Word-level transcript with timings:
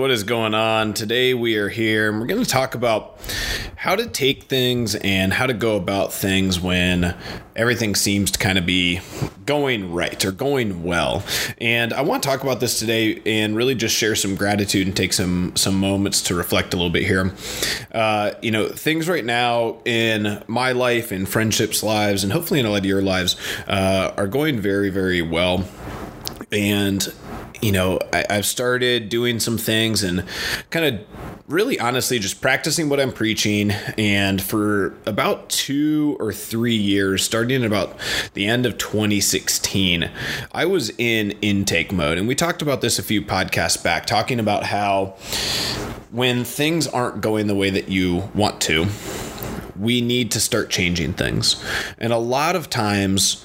what 0.00 0.10
is 0.10 0.24
going 0.24 0.54
on? 0.54 0.94
Today 0.94 1.34
we 1.34 1.56
are 1.56 1.68
here 1.68 2.08
and 2.08 2.18
we're 2.18 2.26
going 2.26 2.42
to 2.42 2.48
talk 2.48 2.74
about 2.74 3.18
how 3.76 3.94
to 3.94 4.06
take 4.06 4.44
things 4.44 4.94
and 4.94 5.30
how 5.30 5.46
to 5.46 5.52
go 5.52 5.76
about 5.76 6.10
things 6.10 6.58
when 6.58 7.14
everything 7.54 7.94
seems 7.94 8.30
to 8.30 8.38
kind 8.38 8.56
of 8.56 8.64
be 8.64 9.00
going 9.44 9.92
right 9.92 10.24
or 10.24 10.32
going 10.32 10.84
well. 10.84 11.22
And 11.58 11.92
I 11.92 12.00
want 12.00 12.22
to 12.22 12.28
talk 12.30 12.42
about 12.42 12.60
this 12.60 12.78
today 12.78 13.20
and 13.26 13.54
really 13.54 13.74
just 13.74 13.94
share 13.94 14.16
some 14.16 14.36
gratitude 14.36 14.86
and 14.86 14.96
take 14.96 15.12
some 15.12 15.52
some 15.54 15.74
moments 15.74 16.22
to 16.22 16.34
reflect 16.34 16.72
a 16.72 16.78
little 16.78 16.88
bit 16.88 17.06
here. 17.06 17.34
Uh, 17.92 18.32
you 18.40 18.50
know, 18.50 18.68
things 18.68 19.06
right 19.06 19.24
now 19.24 19.82
in 19.84 20.42
my 20.46 20.72
life, 20.72 21.12
in 21.12 21.26
friendships' 21.26 21.82
lives, 21.82 22.24
and 22.24 22.32
hopefully 22.32 22.58
in 22.58 22.64
a 22.64 22.70
lot 22.70 22.78
of 22.78 22.86
your 22.86 23.02
lives, 23.02 23.36
uh, 23.68 24.14
are 24.16 24.28
going 24.28 24.60
very, 24.60 24.88
very 24.88 25.20
well. 25.20 25.68
And 26.50 27.06
you 27.60 27.72
know, 27.72 27.98
I, 28.12 28.24
have 28.30 28.46
started 28.46 29.08
doing 29.08 29.38
some 29.40 29.58
things 29.58 30.02
and 30.02 30.24
kind 30.70 30.86
of 30.86 31.06
really 31.46 31.78
honestly 31.78 32.18
just 32.18 32.40
practicing 32.40 32.88
what 32.88 33.00
I'm 33.00 33.12
preaching. 33.12 33.72
And 33.98 34.40
for 34.40 34.94
about 35.04 35.50
two 35.50 36.16
or 36.20 36.32
three 36.32 36.76
years, 36.76 37.22
starting 37.22 37.56
in 37.56 37.64
about 37.64 37.98
the 38.34 38.46
end 38.46 38.66
of 38.66 38.78
2016, 38.78 40.10
I 40.52 40.64
was 40.64 40.90
in 40.98 41.32
intake 41.42 41.92
mode. 41.92 42.18
And 42.18 42.26
we 42.26 42.34
talked 42.34 42.62
about 42.62 42.80
this 42.80 42.98
a 42.98 43.02
few 43.02 43.22
podcasts 43.22 43.82
back, 43.82 44.06
talking 44.06 44.40
about 44.40 44.64
how 44.64 45.16
when 46.10 46.44
things 46.44 46.86
aren't 46.86 47.20
going 47.20 47.46
the 47.46 47.54
way 47.54 47.70
that 47.70 47.88
you 47.88 48.30
want 48.34 48.60
to, 48.62 48.86
we 49.78 50.00
need 50.00 50.30
to 50.32 50.40
start 50.40 50.70
changing 50.70 51.14
things. 51.14 51.62
And 51.98 52.12
a 52.12 52.18
lot 52.18 52.54
of 52.54 52.68
times, 52.68 53.44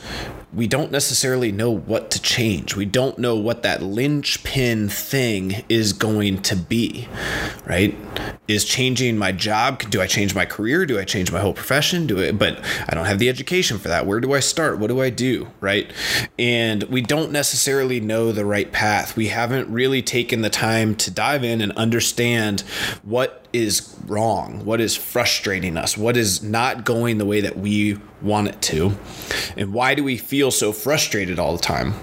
we 0.56 0.68
don't 0.68 0.92
necessarily 0.92 1.52
know 1.52 1.70
what 1.70 2.10
to 2.12 2.22
change. 2.22 2.76
We 2.76 2.86
don't 2.86 3.20
know 3.20 3.36
what 3.36 3.64
that 3.64 3.84
linchpin 3.84 4.88
thing 4.88 5.66
is 5.68 5.92
going 5.92 6.42
to 6.44 6.56
be, 6.56 7.10
right? 7.66 7.96
Is 8.48 8.64
changing 8.64 9.18
my 9.18 9.34
job? 9.34 9.80
Do 9.90 10.02
I 10.02 10.08
change 10.08 10.34
my 10.34 10.46
career? 10.46 10.86
Do 10.86 10.98
I 10.98 11.04
change 11.04 11.32
my 11.32 11.42
whole 11.42 11.54
profession? 11.54 12.08
Do 12.08 12.20
it? 12.20 12.40
But 12.40 12.64
I 12.88 12.96
don't 12.96 13.06
have 13.06 13.20
the 13.20 13.28
education 13.28 13.78
for 13.78 13.90
that. 13.90 14.06
Where 14.06 14.22
do 14.22 14.34
I 14.34 14.40
start? 14.40 14.80
What 14.80 14.88
do 14.88 15.02
I 15.02 15.10
do? 15.10 15.48
Right? 15.60 15.92
And 16.40 16.84
we 16.84 17.02
don't 17.02 17.32
necessarily 17.32 18.00
know 18.00 18.32
the 18.32 18.46
right 18.46 18.72
path. 18.72 19.18
We 19.18 19.28
haven't 19.28 19.68
really 19.70 20.02
taken 20.02 20.42
the 20.42 20.50
time 20.50 20.96
to 20.96 21.12
dive 21.12 21.44
in 21.44 21.60
and 21.60 21.74
understand 21.74 22.62
what 23.04 23.46
is 23.52 23.98
wrong, 24.06 24.64
what 24.66 24.82
is 24.82 24.96
frustrating 24.96 25.78
us, 25.78 25.98
what 25.98 26.16
is 26.16 26.44
not 26.44 26.86
going 26.86 27.18
the 27.18 27.26
way 27.26 27.42
that 27.42 27.58
we 27.58 27.98
want 28.26 28.50
it 28.50 28.62
to, 28.64 28.98
and 29.56 29.74
why 29.74 29.96
do 29.96 30.04
we 30.04 30.18
feel 30.18 30.52
so 30.52 30.72
frustrated 30.72 31.40
all 31.40 31.56
the 31.56 31.62
time. 31.62 31.94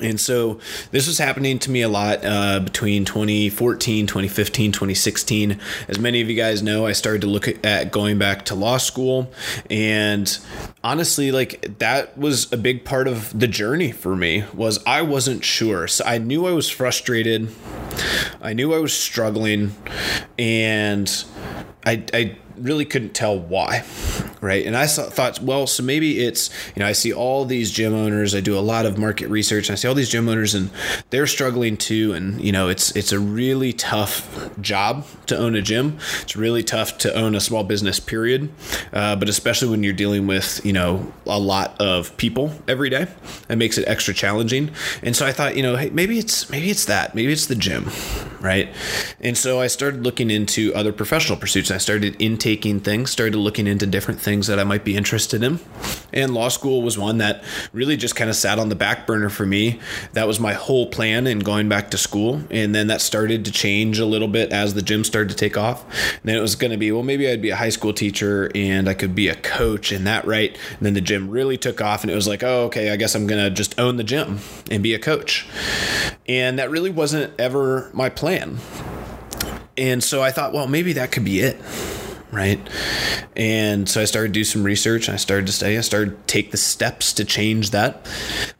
And 0.00 0.18
so 0.18 0.60
this 0.90 1.06
was 1.06 1.18
happening 1.18 1.58
to 1.60 1.70
me 1.70 1.82
a 1.82 1.88
lot 1.88 2.20
uh, 2.24 2.60
between 2.60 3.04
2014, 3.04 4.06
2015, 4.06 4.72
2016. 4.72 5.60
As 5.88 5.98
many 5.98 6.20
of 6.20 6.30
you 6.30 6.36
guys 6.36 6.62
know, 6.62 6.86
I 6.86 6.92
started 6.92 7.20
to 7.22 7.26
look 7.26 7.48
at 7.64 7.92
going 7.92 8.18
back 8.18 8.46
to 8.46 8.54
law 8.54 8.78
school. 8.78 9.30
And 9.68 10.38
honestly, 10.82 11.30
like 11.32 11.78
that 11.78 12.16
was 12.16 12.50
a 12.52 12.56
big 12.56 12.84
part 12.84 13.08
of 13.08 13.38
the 13.38 13.46
journey 13.46 13.92
for 13.92 14.16
me 14.16 14.44
was 14.54 14.82
I 14.86 15.02
wasn't 15.02 15.44
sure. 15.44 15.86
So 15.86 16.04
I 16.04 16.18
knew 16.18 16.46
I 16.46 16.52
was 16.52 16.70
frustrated. 16.70 17.50
I 18.40 18.54
knew 18.54 18.72
I 18.72 18.78
was 18.78 18.94
struggling 18.94 19.74
and 20.38 21.24
I, 21.84 22.04
I 22.14 22.36
really 22.60 22.84
couldn't 22.84 23.14
tell 23.14 23.38
why 23.38 23.84
right? 24.40 24.64
And 24.66 24.76
i 24.76 24.86
thought 24.86 25.40
well 25.40 25.66
so 25.66 25.82
maybe 25.82 26.24
it's 26.24 26.50
you 26.74 26.80
know 26.80 26.86
i 26.86 26.92
see 26.92 27.12
all 27.12 27.44
these 27.44 27.70
gym 27.70 27.94
owners 27.94 28.34
i 28.34 28.40
do 28.40 28.58
a 28.58 28.60
lot 28.60 28.86
of 28.86 28.98
market 28.98 29.28
research 29.28 29.68
and 29.68 29.74
i 29.74 29.76
see 29.76 29.86
all 29.86 29.94
these 29.94 30.08
gym 30.08 30.28
owners 30.28 30.54
and 30.54 30.70
they're 31.10 31.26
struggling 31.26 31.76
too 31.76 32.12
and 32.12 32.40
you 32.40 32.52
know 32.52 32.68
it's 32.68 32.94
it's 32.96 33.12
a 33.12 33.18
really 33.18 33.72
tough 33.72 34.50
job 34.60 35.06
to 35.26 35.36
own 35.36 35.54
a 35.54 35.62
gym. 35.62 35.98
It's 36.22 36.36
really 36.36 36.62
tough 36.62 36.98
to 36.98 37.14
own 37.14 37.34
a 37.34 37.40
small 37.40 37.64
business 37.64 38.00
period. 38.00 38.50
Uh, 38.92 39.16
but 39.16 39.28
especially 39.28 39.68
when 39.68 39.82
you're 39.82 39.92
dealing 39.92 40.26
with 40.26 40.60
you 40.64 40.72
know 40.72 41.12
a 41.26 41.38
lot 41.38 41.80
of 41.80 42.16
people 42.16 42.52
every 42.68 42.90
day 42.90 43.06
it 43.48 43.56
makes 43.56 43.78
it 43.78 43.86
extra 43.88 44.12
challenging. 44.14 44.70
And 45.02 45.14
so 45.16 45.26
i 45.26 45.32
thought 45.32 45.56
you 45.56 45.62
know 45.62 45.76
hey 45.76 45.90
maybe 45.90 46.18
it's 46.18 46.50
maybe 46.50 46.70
it's 46.70 46.84
that 46.86 47.14
maybe 47.14 47.32
it's 47.32 47.46
the 47.46 47.54
gym 47.54 47.90
right 48.40 48.74
and 49.20 49.36
so 49.36 49.60
i 49.60 49.66
started 49.66 50.04
looking 50.04 50.30
into 50.30 50.72
other 50.74 50.92
professional 50.92 51.38
pursuits 51.38 51.70
i 51.70 51.78
started 51.78 52.16
intaking 52.20 52.80
things, 52.80 53.10
started 53.10 53.36
looking 53.36 53.66
into 53.66 53.86
different 53.86 54.20
things 54.20 54.46
that 54.46 54.58
I 54.58 54.64
might 54.64 54.84
be 54.84 54.96
interested 54.96 55.42
in. 55.42 55.58
And 56.12 56.34
law 56.34 56.48
school 56.48 56.82
was 56.82 56.96
one 56.96 57.18
that 57.18 57.42
really 57.72 57.96
just 57.96 58.16
kind 58.16 58.30
of 58.30 58.36
sat 58.36 58.58
on 58.58 58.68
the 58.68 58.74
back 58.74 59.06
burner 59.06 59.28
for 59.28 59.46
me. 59.46 59.80
That 60.12 60.26
was 60.26 60.38
my 60.38 60.52
whole 60.52 60.86
plan 60.86 61.26
in 61.26 61.40
going 61.40 61.68
back 61.68 61.90
to 61.90 61.98
school. 61.98 62.42
And 62.50 62.74
then 62.74 62.86
that 62.88 63.00
started 63.00 63.44
to 63.46 63.52
change 63.52 63.98
a 63.98 64.06
little 64.06 64.28
bit 64.28 64.52
as 64.52 64.74
the 64.74 64.82
gym 64.82 65.04
started 65.04 65.30
to 65.30 65.34
take 65.34 65.56
off. 65.56 65.84
And 66.16 66.22
then 66.24 66.36
it 66.36 66.40
was 66.40 66.54
going 66.54 66.70
to 66.70 66.76
be, 66.76 66.92
well, 66.92 67.02
maybe 67.02 67.28
I'd 67.28 67.42
be 67.42 67.50
a 67.50 67.56
high 67.56 67.68
school 67.68 67.92
teacher 67.92 68.50
and 68.54 68.88
I 68.88 68.94
could 68.94 69.14
be 69.14 69.28
a 69.28 69.36
coach 69.36 69.92
and 69.92 70.06
that 70.06 70.24
right. 70.26 70.56
And 70.76 70.86
then 70.86 70.94
the 70.94 71.00
gym 71.00 71.30
really 71.30 71.56
took 71.56 71.80
off 71.80 72.02
and 72.02 72.10
it 72.10 72.14
was 72.14 72.28
like, 72.28 72.42
oh, 72.42 72.64
okay, 72.66 72.90
I 72.90 72.96
guess 72.96 73.14
I'm 73.14 73.26
going 73.26 73.42
to 73.42 73.50
just 73.50 73.78
own 73.78 73.96
the 73.96 74.04
gym 74.04 74.38
and 74.70 74.82
be 74.82 74.94
a 74.94 74.98
coach. 74.98 75.48
And 76.28 76.58
that 76.58 76.70
really 76.70 76.90
wasn't 76.90 77.32
ever 77.40 77.90
my 77.92 78.08
plan. 78.08 78.29
And 79.76 80.04
so 80.04 80.22
I 80.22 80.30
thought, 80.30 80.52
well, 80.52 80.66
maybe 80.66 80.94
that 80.94 81.12
could 81.12 81.24
be 81.24 81.40
it 81.40 81.60
right? 82.32 82.60
And 83.36 83.88
so 83.88 84.00
I 84.00 84.04
started 84.04 84.28
to 84.28 84.40
do 84.40 84.44
some 84.44 84.62
research. 84.62 85.08
and 85.08 85.14
I 85.14 85.18
started 85.18 85.46
to 85.46 85.52
study. 85.52 85.76
I 85.76 85.80
started 85.80 86.10
to 86.10 86.32
take 86.32 86.50
the 86.50 86.56
steps 86.56 87.12
to 87.14 87.24
change 87.24 87.70
that. 87.70 88.06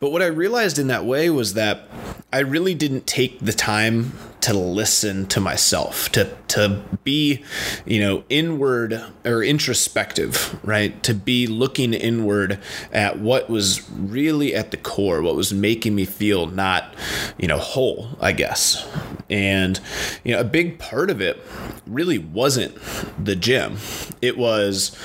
But 0.00 0.10
what 0.12 0.22
I 0.22 0.26
realized 0.26 0.78
in 0.78 0.88
that 0.88 1.04
way 1.04 1.30
was 1.30 1.54
that 1.54 1.88
I 2.32 2.40
really 2.40 2.74
didn't 2.74 3.06
take 3.06 3.38
the 3.40 3.52
time 3.52 4.12
to 4.42 4.54
listen 4.54 5.26
to 5.26 5.40
myself, 5.40 6.10
to 6.12 6.36
to 6.48 6.82
be, 7.04 7.44
you 7.86 8.00
know, 8.00 8.24
inward 8.28 9.00
or 9.24 9.42
introspective, 9.42 10.58
right? 10.64 11.00
To 11.04 11.14
be 11.14 11.46
looking 11.46 11.94
inward 11.94 12.58
at 12.92 13.20
what 13.20 13.48
was 13.48 13.88
really 13.90 14.54
at 14.54 14.72
the 14.72 14.76
core, 14.76 15.22
what 15.22 15.36
was 15.36 15.52
making 15.52 15.94
me 15.94 16.04
feel 16.04 16.46
not, 16.46 16.92
you 17.38 17.46
know, 17.46 17.58
whole, 17.58 18.08
I 18.20 18.32
guess. 18.32 18.86
And 19.28 19.78
you 20.24 20.32
know, 20.32 20.40
a 20.40 20.44
big 20.44 20.80
part 20.80 21.08
of 21.08 21.20
it 21.20 21.40
really 21.86 22.18
wasn't 22.18 22.76
the 23.22 23.36
gym. 23.36 23.76
It 24.20 24.36
was 24.36 24.96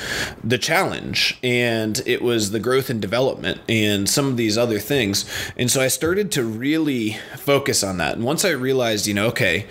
the 0.44 0.58
challenge 0.58 1.38
and 1.44 2.02
it 2.06 2.22
was 2.22 2.52
the 2.52 2.60
growth 2.60 2.90
and 2.90 3.02
development 3.02 3.62
and 3.70 4.10
some 4.10 4.28
of 4.28 4.38
these 4.38 4.58
other 4.58 4.80
things. 4.80 5.26
And 5.58 5.70
so 5.70 5.82
I 5.82 5.90
started 5.90 6.32
to 6.34 6.44
really 6.44 7.18
focus 7.38 7.84
on 7.84 7.98
that. 7.98 8.16
And 8.16 8.24
once 8.24 8.44
I 8.44 8.50
realized, 8.50 9.06
you 9.06 9.14
know, 9.14 9.25
okay, 9.26 9.68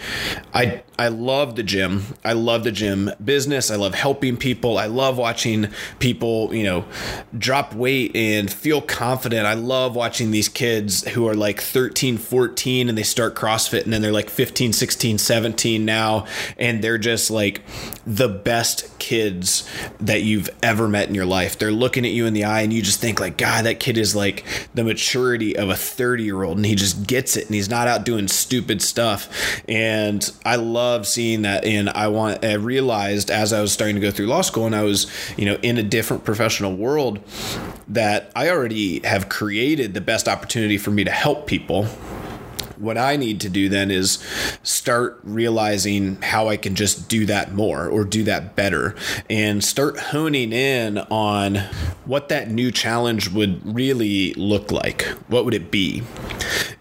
I 0.52 0.82
I 0.96 1.08
love 1.08 1.56
the 1.56 1.64
gym. 1.64 2.04
I 2.24 2.34
love 2.34 2.62
the 2.62 2.70
gym 2.70 3.10
business. 3.22 3.70
I 3.70 3.74
love 3.76 3.94
helping 3.94 4.36
people. 4.36 4.78
I 4.78 4.86
love 4.86 5.18
watching 5.18 5.68
people, 5.98 6.54
you 6.54 6.62
know, 6.62 6.84
drop 7.36 7.74
weight 7.74 8.14
and 8.14 8.52
feel 8.52 8.80
confident. 8.80 9.44
I 9.44 9.54
love 9.54 9.96
watching 9.96 10.30
these 10.30 10.48
kids 10.48 11.06
who 11.08 11.26
are 11.26 11.34
like 11.34 11.60
13, 11.60 12.16
14 12.16 12.88
and 12.88 12.96
they 12.96 13.02
start 13.02 13.34
CrossFit 13.34 13.82
and 13.82 13.92
then 13.92 14.02
they're 14.02 14.12
like 14.12 14.30
15, 14.30 14.72
16, 14.72 15.18
17 15.18 15.84
now 15.84 16.26
and 16.58 16.82
they're 16.82 16.98
just 16.98 17.28
like 17.28 17.62
the 18.06 18.28
best 18.28 18.96
kids 19.00 19.68
that 19.98 20.22
you've 20.22 20.48
ever 20.62 20.86
met 20.86 21.08
in 21.08 21.14
your 21.14 21.26
life. 21.26 21.58
They're 21.58 21.72
looking 21.72 22.06
at 22.06 22.12
you 22.12 22.26
in 22.26 22.34
the 22.34 22.44
eye 22.44 22.60
and 22.60 22.72
you 22.72 22.82
just 22.82 23.00
think 23.00 23.18
like, 23.18 23.36
God, 23.36 23.64
that 23.64 23.80
kid 23.80 23.98
is 23.98 24.14
like 24.14 24.44
the 24.74 24.84
maturity 24.84 25.56
of 25.56 25.70
a 25.70 25.76
30 25.76 26.22
year 26.22 26.44
old 26.44 26.56
and 26.56 26.66
he 26.66 26.76
just 26.76 27.04
gets 27.08 27.36
it 27.36 27.46
and 27.46 27.54
he's 27.56 27.68
not 27.68 27.88
out 27.88 28.04
doing 28.04 28.28
stupid 28.28 28.80
stuff. 28.80 29.28
And 29.68 30.30
I 30.44 30.56
love 30.56 31.06
seeing 31.06 31.42
that. 31.42 31.64
And 31.64 31.88
I 31.90 32.08
want, 32.08 32.44
I 32.44 32.54
realized 32.54 33.30
as 33.30 33.52
I 33.52 33.60
was 33.60 33.72
starting 33.72 33.96
to 33.96 34.00
go 34.00 34.10
through 34.10 34.26
law 34.26 34.42
school 34.42 34.66
and 34.66 34.74
I 34.74 34.82
was, 34.82 35.10
you 35.36 35.44
know, 35.44 35.58
in 35.62 35.78
a 35.78 35.82
different 35.82 36.24
professional 36.24 36.76
world 36.76 37.20
that 37.88 38.30
I 38.34 38.50
already 38.50 39.00
have 39.06 39.28
created 39.28 39.94
the 39.94 40.00
best 40.00 40.28
opportunity 40.28 40.78
for 40.78 40.90
me 40.90 41.04
to 41.04 41.10
help 41.10 41.46
people 41.46 41.86
what 42.78 42.98
I 42.98 43.16
need 43.16 43.40
to 43.40 43.48
do 43.48 43.68
then 43.68 43.90
is 43.90 44.18
start 44.62 45.20
realizing 45.22 46.20
how 46.22 46.48
I 46.48 46.56
can 46.56 46.74
just 46.74 47.08
do 47.08 47.26
that 47.26 47.52
more 47.52 47.88
or 47.88 48.04
do 48.04 48.24
that 48.24 48.56
better 48.56 48.94
and 49.30 49.62
start 49.62 49.98
honing 49.98 50.52
in 50.52 50.98
on 50.98 51.56
what 52.04 52.28
that 52.28 52.50
new 52.50 52.70
challenge 52.70 53.30
would 53.30 53.74
really 53.74 54.34
look 54.34 54.70
like. 54.72 55.02
What 55.28 55.44
would 55.44 55.54
it 55.54 55.70
be? 55.70 56.02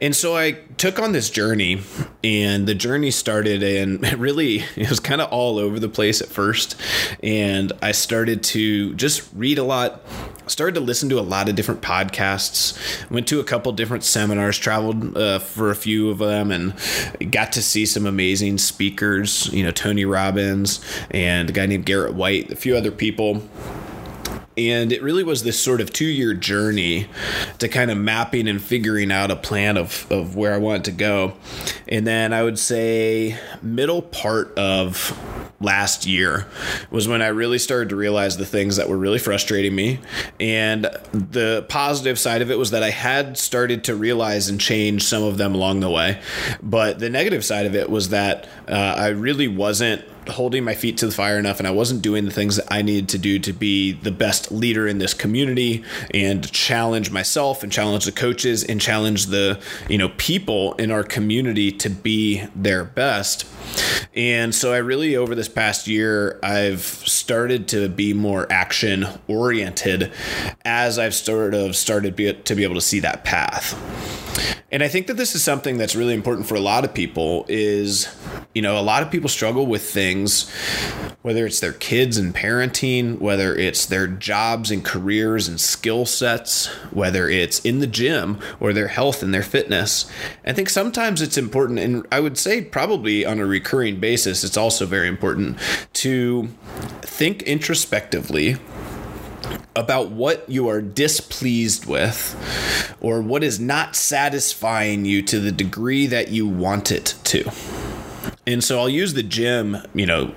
And 0.02 0.16
so 0.16 0.36
I 0.36 0.54
took 0.84 1.00
on 1.00 1.14
this 1.14 1.30
journey, 1.30 1.80
and 2.26 2.68
the 2.68 2.76
journey 2.76 3.10
started, 3.10 3.64
and 3.64 4.04
really, 4.20 4.66
it 4.76 4.90
was 4.90 5.00
kind 5.00 5.22
of 5.22 5.32
all 5.32 5.58
over 5.58 5.80
the 5.80 5.88
place 5.88 6.22
at 6.22 6.28
first. 6.28 6.76
And 7.24 7.72
I 7.82 7.94
started 7.94 8.44
to 8.44 8.94
just 8.96 9.30
read 9.34 9.60
a 9.60 9.64
lot, 9.64 10.02
started 10.48 10.76
to 10.76 10.82
listen 10.82 11.08
to 11.08 11.20
a 11.20 11.22
lot 11.22 11.48
of 11.48 11.56
different 11.56 11.80
podcasts, 11.80 12.78
went 13.10 13.30
to 13.30 13.40
a 13.40 13.46
couple 13.46 13.72
different 13.72 14.04
seminars, 14.04 14.58
traveled 14.58 15.16
uh, 15.18 15.40
for 15.40 15.72
a 15.72 15.76
few 15.76 16.10
of 16.10 16.18
them, 16.18 16.52
and 16.52 16.74
got 17.32 17.54
to 17.54 17.62
see 17.62 17.86
some 17.86 18.06
amazing 18.06 18.58
speakers, 18.58 19.46
you 19.54 19.64
know, 19.64 19.72
Tony 19.72 20.04
Robbins 20.04 20.84
and 21.12 21.50
a 21.50 21.54
guy 21.54 21.66
named 21.66 21.86
Garrett 21.86 22.14
White, 22.14 22.52
a 22.52 22.58
few 22.58 22.76
other 22.76 22.92
people 22.92 23.42
And 24.58 24.92
it 24.92 25.02
really 25.02 25.24
was 25.24 25.44
this 25.44 25.60
sort 25.60 25.82
of 25.82 25.92
two 25.92 26.06
year 26.06 26.34
journey 26.34 27.08
to 27.60 27.68
kind 27.68 27.90
of 27.90 27.98
mapping 27.98 28.48
and 28.48 28.62
figuring 28.62 29.12
out 29.12 29.32
a 29.32 29.36
plan 29.36 29.78
of, 29.78 30.06
of 30.12 30.36
where 30.36 30.54
I 30.54 30.58
wanted 30.58 30.86
to 30.86 30.92
go. 30.92 31.34
And 31.88 32.06
then 32.06 32.34
I 32.34 32.44
would 32.44 32.60
say, 32.60 33.38
middle 33.62 34.02
part 34.02 34.58
of 34.58 35.18
last 35.60 36.06
year 36.06 36.48
was 36.92 37.08
when 37.08 37.22
I 37.22 37.28
really 37.28 37.58
started 37.58 37.90
to 37.90 37.96
realize 37.96 38.38
the 38.38 38.46
things 38.46 38.76
that 38.76 38.90
were 38.90 38.98
really 38.98 39.20
frustrating 39.20 39.74
me. 39.74 40.00
And 40.40 40.84
the 41.14 41.66
positive 41.70 42.20
side 42.20 42.42
of 42.42 42.52
it 42.52 42.58
was 42.58 42.72
that 42.72 42.84
I 42.84 42.90
had 42.90 43.38
started 43.38 43.86
to 43.86 43.96
realize 43.96 44.50
and 44.50 44.60
change 44.60 45.04
some 45.04 45.24
of 45.24 45.38
them 45.38 45.56
along 45.56 45.80
the 45.80 45.90
way. 45.90 46.22
But 46.62 47.00
the 47.00 47.10
negative 47.10 47.44
side 47.44 47.66
of 47.66 47.76
it 47.76 47.90
was 47.90 48.10
that 48.10 48.48
uh, 48.68 48.72
I 48.72 49.10
really 49.10 49.48
wasn't 49.48 50.04
holding 50.30 50.64
my 50.64 50.76
feet 50.76 50.98
to 50.98 51.06
the 51.06 51.12
fire 51.12 51.38
enough 51.38 51.60
and 51.60 51.68
I 51.68 51.72
wasn't 51.72 52.02
doing 52.02 52.26
the 52.26 52.32
things 52.32 52.58
that 52.58 52.68
I 52.72 52.82
needed 52.82 53.10
to 53.10 53.18
do 53.18 53.40
to 53.40 53.54
be 53.54 53.94
the 53.94 54.12
best 54.12 54.52
leader 54.52 54.88
in 54.88 54.98
this 54.98 55.14
community 55.14 55.84
and 56.14 56.50
challenge 56.52 57.12
myself 57.12 57.64
and 57.64 57.72
challenge 57.72 58.06
the 58.06 58.12
coaches 58.12 58.64
and 58.64 58.80
challenge 58.80 59.28
the, 59.28 59.60
you 59.90 59.98
know, 59.98 60.10
people 60.18 60.74
in 60.74 60.92
our 60.92 61.04
community 61.04 61.72
to 61.72 61.90
be 61.90 62.44
their 62.56 62.84
best. 62.84 63.46
And 64.16 64.54
so 64.54 64.74
I 64.74 64.78
really 64.78 65.16
over 65.16 65.36
this 65.36 65.50
past 65.50 65.88
year 65.88 66.40
I've 66.44 66.82
started 66.82 67.68
to 67.70 67.90
be 67.90 68.14
more 68.14 68.52
action 68.52 69.06
oriented 69.28 70.12
as 70.66 71.00
I've 71.00 71.16
sort 71.16 71.54
of 71.54 71.76
started 71.76 72.16
be, 72.16 72.34
to 72.34 72.56
be 72.56 72.64
able 72.64 72.76
to 72.76 72.82
see 72.82 73.00
that 73.00 73.24
path. 73.24 73.74
And 74.72 74.82
I 74.82 74.88
think 74.88 75.06
that 75.06 75.18
this 75.18 75.36
is 75.36 75.44
something 75.44 75.78
that's 75.78 75.96
really 75.96 76.16
important 76.16 76.48
for 76.48 76.56
a 76.56 76.60
lot 76.60 76.84
of 76.84 76.96
people 76.96 77.46
is, 77.48 78.08
you 78.56 78.62
know, 78.64 78.80
a 78.80 78.82
lot 78.82 79.04
of 79.04 79.12
people 79.12 79.30
struggle 79.30 79.68
with 79.68 79.88
things 79.88 80.13
whether 81.22 81.46
it's 81.46 81.60
their 81.60 81.74
kids 81.74 82.18
and 82.18 82.36
parenting, 82.36 83.20
whether 83.20 83.56
it's 83.56 83.86
their 83.86 84.08
jobs 84.08 84.72
and 84.72 84.84
careers 84.84 85.48
and 85.48 85.60
skill 85.60 86.06
sets, 86.06 86.68
whether 86.92 87.30
it's 87.30 87.60
in 87.60 87.80
the 87.80 87.88
gym 87.88 88.40
or 88.60 88.74
their 88.74 88.90
health 88.90 89.24
and 89.24 89.34
their 89.34 89.44
fitness. 89.44 90.10
I 90.46 90.54
think 90.54 90.70
sometimes 90.70 91.22
it's 91.22 91.38
important 91.38 91.80
and 91.80 92.06
I 92.12 92.20
would 92.20 92.38
say 92.38 92.62
probably 92.62 93.26
on 93.26 93.40
a 93.40 93.46
recurring 93.46 94.00
basis 94.00 94.44
it's 94.44 94.58
also 94.58 94.86
very 94.86 95.08
important 95.08 95.58
to 95.94 96.50
think 97.02 97.44
introspectively 97.44 98.58
about 99.76 100.12
what 100.12 100.48
you 100.50 100.68
are 100.70 100.82
displeased 100.82 101.86
with 101.86 102.96
or 103.02 103.22
what 103.22 103.44
is 103.44 103.60
not 103.60 103.96
satisfying 103.96 105.06
you 105.06 105.22
to 105.22 105.40
the 105.40 105.52
degree 105.52 106.06
that 106.08 106.30
you 106.30 106.48
want 106.48 106.92
it 106.92 107.16
to. 107.24 107.50
And 108.46 108.64
so 108.64 108.80
I'll 108.80 108.90
use 108.90 109.14
the 109.14 109.24
gym, 109.24 109.78
you 109.94 110.06
know, 110.06 110.34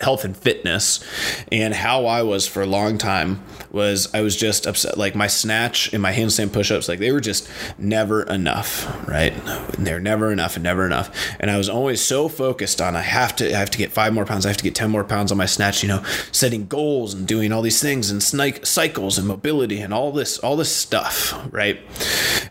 health 0.00 0.24
and 0.24 0.36
fitness 0.36 1.04
and 1.50 1.74
how 1.74 2.06
I 2.06 2.22
was 2.22 2.46
for 2.46 2.62
a 2.62 2.66
long 2.66 2.98
time 2.98 3.42
was 3.76 4.08
I 4.12 4.22
was 4.22 4.34
just 4.34 4.66
upset. 4.66 4.98
Like 4.98 5.14
my 5.14 5.28
snatch 5.28 5.92
and 5.92 6.02
my 6.02 6.12
handstand 6.12 6.52
push-ups, 6.52 6.88
like 6.88 6.98
they 6.98 7.12
were 7.12 7.20
just 7.20 7.48
never 7.78 8.22
enough, 8.22 9.06
right? 9.06 9.32
And 9.76 9.86
they're 9.86 10.00
never 10.00 10.32
enough 10.32 10.56
and 10.56 10.64
never 10.64 10.84
enough. 10.84 11.10
And 11.38 11.50
I 11.50 11.58
was 11.58 11.68
always 11.68 12.00
so 12.00 12.28
focused 12.28 12.80
on 12.80 12.96
I 12.96 13.02
have 13.02 13.36
to 13.36 13.54
I 13.54 13.58
have 13.58 13.70
to 13.70 13.78
get 13.78 13.92
five 13.92 14.12
more 14.12 14.24
pounds, 14.24 14.46
I 14.46 14.48
have 14.48 14.56
to 14.56 14.64
get 14.64 14.74
ten 14.74 14.90
more 14.90 15.04
pounds 15.04 15.30
on 15.30 15.38
my 15.38 15.46
snatch. 15.46 15.82
You 15.82 15.88
know, 15.90 16.02
setting 16.32 16.66
goals 16.66 17.14
and 17.14 17.28
doing 17.28 17.52
all 17.52 17.62
these 17.62 17.80
things 17.80 18.10
and 18.10 18.22
snike 18.22 18.66
cycles 18.66 19.18
and 19.18 19.28
mobility 19.28 19.80
and 19.80 19.94
all 19.94 20.10
this 20.10 20.38
all 20.38 20.56
this 20.56 20.74
stuff, 20.74 21.34
right? 21.52 21.78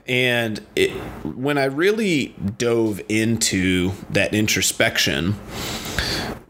And 0.07 0.63
it, 0.75 0.91
when 1.23 1.57
I 1.57 1.65
really 1.65 2.35
dove 2.57 3.01
into 3.09 3.91
that 4.11 4.35
introspection 4.35 5.35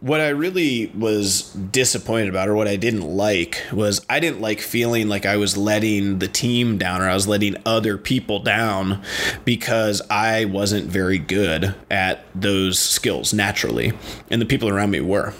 what 0.06 0.22
I 0.22 0.30
really 0.30 0.92
was 0.96 1.52
disappointed 1.54 2.30
about, 2.30 2.48
or 2.48 2.54
what 2.54 2.68
I 2.68 2.76
didn't 2.76 3.02
like, 3.02 3.64
was 3.74 4.06
I 4.08 4.20
didn't 4.20 4.40
like 4.40 4.60
feeling 4.66 5.08
like 5.08 5.26
I 5.26 5.38
was 5.38 5.56
letting 5.56 6.20
the 6.20 6.28
team 6.28 6.78
down 6.78 7.02
or 7.02 7.10
I 7.10 7.14
was 7.14 7.28
letting 7.28 7.56
other 7.66 7.98
people 7.98 8.40
down 8.40 9.02
because 9.46 10.02
I 10.10 10.46
wasn't 10.46 10.88
very 10.88 11.20
good 11.20 11.76
at 11.90 12.26
those 12.36 12.80
skills 12.80 13.34
naturally, 13.34 13.94
and 14.30 14.42
the 14.42 14.46
people 14.46 14.70
around 14.70 14.92
me 14.92 15.02
were. 15.02 15.34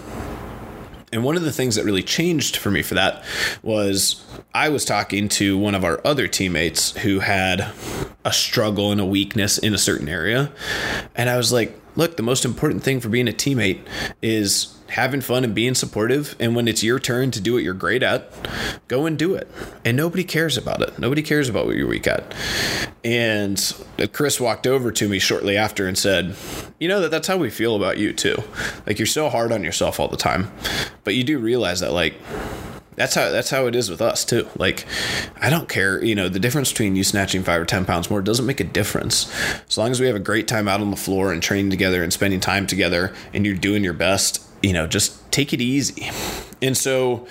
And 1.12 1.24
one 1.24 1.36
of 1.36 1.44
the 1.44 1.52
things 1.52 1.76
that 1.76 1.84
really 1.84 2.02
changed 2.02 2.56
for 2.56 2.70
me 2.70 2.82
for 2.82 2.94
that 2.94 3.24
was 3.62 4.24
I 4.54 4.68
was 4.68 4.84
talking 4.84 5.28
to 5.30 5.56
one 5.56 5.74
of 5.74 5.84
our 5.84 6.00
other 6.04 6.26
teammates 6.26 6.96
who 6.98 7.20
had 7.20 7.72
a 8.24 8.32
struggle 8.32 8.90
and 8.90 9.00
a 9.00 9.04
weakness 9.04 9.56
in 9.56 9.72
a 9.72 9.78
certain 9.78 10.08
area. 10.08 10.52
And 11.14 11.30
I 11.30 11.36
was 11.36 11.52
like, 11.52 11.80
look, 11.94 12.16
the 12.16 12.22
most 12.22 12.44
important 12.44 12.82
thing 12.82 13.00
for 13.00 13.08
being 13.08 13.28
a 13.28 13.32
teammate 13.32 13.80
is 14.20 14.75
having 14.88 15.20
fun 15.20 15.44
and 15.44 15.54
being 15.54 15.74
supportive. 15.74 16.36
And 16.38 16.54
when 16.54 16.68
it's 16.68 16.82
your 16.82 16.98
turn 16.98 17.30
to 17.32 17.40
do 17.40 17.54
what 17.54 17.62
you're 17.62 17.74
great 17.74 18.02
at, 18.02 18.30
go 18.88 19.06
and 19.06 19.18
do 19.18 19.34
it. 19.34 19.48
And 19.84 19.96
nobody 19.96 20.24
cares 20.24 20.56
about 20.56 20.82
it. 20.82 20.98
Nobody 20.98 21.22
cares 21.22 21.48
about 21.48 21.66
what 21.66 21.76
you're 21.76 21.88
weak 21.88 22.06
at. 22.06 22.34
And 23.04 23.60
Chris 24.12 24.40
walked 24.40 24.66
over 24.66 24.90
to 24.92 25.08
me 25.08 25.18
shortly 25.18 25.56
after 25.56 25.86
and 25.86 25.96
said, 25.96 26.36
You 26.78 26.88
know, 26.88 27.00
that 27.00 27.10
that's 27.10 27.28
how 27.28 27.36
we 27.36 27.50
feel 27.50 27.76
about 27.76 27.98
you 27.98 28.12
too. 28.12 28.42
Like 28.86 28.98
you're 28.98 29.06
so 29.06 29.28
hard 29.28 29.52
on 29.52 29.64
yourself 29.64 30.00
all 30.00 30.08
the 30.08 30.16
time. 30.16 30.50
But 31.04 31.14
you 31.14 31.24
do 31.24 31.38
realize 31.38 31.80
that, 31.80 31.92
like, 31.92 32.14
that's 32.96 33.14
how 33.14 33.30
that's 33.30 33.50
how 33.50 33.66
it 33.66 33.76
is 33.76 33.90
with 33.90 34.00
us 34.00 34.24
too. 34.24 34.48
Like, 34.56 34.86
I 35.40 35.50
don't 35.50 35.68
care. 35.68 36.02
You 36.02 36.14
know, 36.14 36.28
the 36.28 36.40
difference 36.40 36.72
between 36.72 36.96
you 36.96 37.04
snatching 37.04 37.42
five 37.44 37.60
or 37.60 37.64
ten 37.64 37.84
pounds 37.84 38.10
more 38.10 38.22
doesn't 38.22 38.46
make 38.46 38.58
a 38.58 38.64
difference. 38.64 39.30
As 39.68 39.78
long 39.78 39.90
as 39.90 40.00
we 40.00 40.06
have 40.06 40.16
a 40.16 40.20
great 40.20 40.48
time 40.48 40.66
out 40.66 40.80
on 40.80 40.90
the 40.90 40.96
floor 40.96 41.32
and 41.32 41.42
training 41.42 41.70
together 41.70 42.02
and 42.02 42.12
spending 42.12 42.40
time 42.40 42.66
together, 42.66 43.14
and 43.32 43.46
you're 43.46 43.54
doing 43.54 43.84
your 43.84 43.92
best, 43.92 44.45
you 44.62 44.72
know, 44.72 44.86
just 44.86 45.30
take 45.30 45.52
it 45.52 45.60
easy. 45.60 46.10
And 46.62 46.76
so 46.76 47.26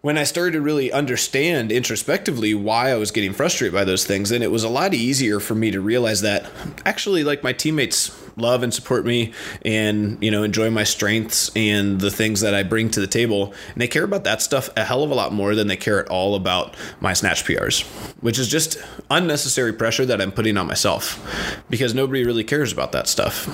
when 0.00 0.16
I 0.16 0.24
started 0.24 0.52
to 0.52 0.60
really 0.60 0.90
understand 0.90 1.70
introspectively 1.70 2.54
why 2.54 2.90
I 2.90 2.94
was 2.94 3.10
getting 3.10 3.32
frustrated 3.32 3.74
by 3.74 3.84
those 3.84 4.06
things, 4.06 4.30
then 4.30 4.42
it 4.42 4.50
was 4.50 4.64
a 4.64 4.68
lot 4.68 4.94
easier 4.94 5.40
for 5.40 5.54
me 5.54 5.70
to 5.70 5.80
realize 5.80 6.22
that 6.22 6.50
actually, 6.86 7.22
like 7.22 7.42
my 7.42 7.52
teammates 7.52 8.08
love 8.36 8.62
and 8.62 8.72
support 8.72 9.04
me 9.04 9.32
and 9.64 10.22
you 10.22 10.30
know 10.30 10.42
enjoy 10.42 10.70
my 10.70 10.84
strengths 10.84 11.50
and 11.56 12.00
the 12.00 12.10
things 12.10 12.40
that 12.40 12.54
I 12.54 12.62
bring 12.62 12.90
to 12.90 13.00
the 13.00 13.06
table. 13.06 13.54
And 13.72 13.80
they 13.80 13.88
care 13.88 14.04
about 14.04 14.24
that 14.24 14.42
stuff 14.42 14.70
a 14.76 14.84
hell 14.84 15.02
of 15.02 15.10
a 15.10 15.14
lot 15.14 15.32
more 15.32 15.54
than 15.54 15.68
they 15.68 15.76
care 15.76 16.00
at 16.00 16.08
all 16.08 16.34
about 16.34 16.76
my 17.00 17.12
snatch 17.12 17.44
PRs 17.44 17.84
which 18.20 18.38
is 18.38 18.48
just 18.48 18.78
unnecessary 19.10 19.72
pressure 19.72 20.06
that 20.06 20.20
I'm 20.20 20.32
putting 20.32 20.56
on 20.56 20.66
myself 20.66 21.64
because 21.68 21.94
nobody 21.94 22.24
really 22.24 22.44
cares 22.44 22.72
about 22.72 22.92
that 22.92 23.08
stuff. 23.08 23.48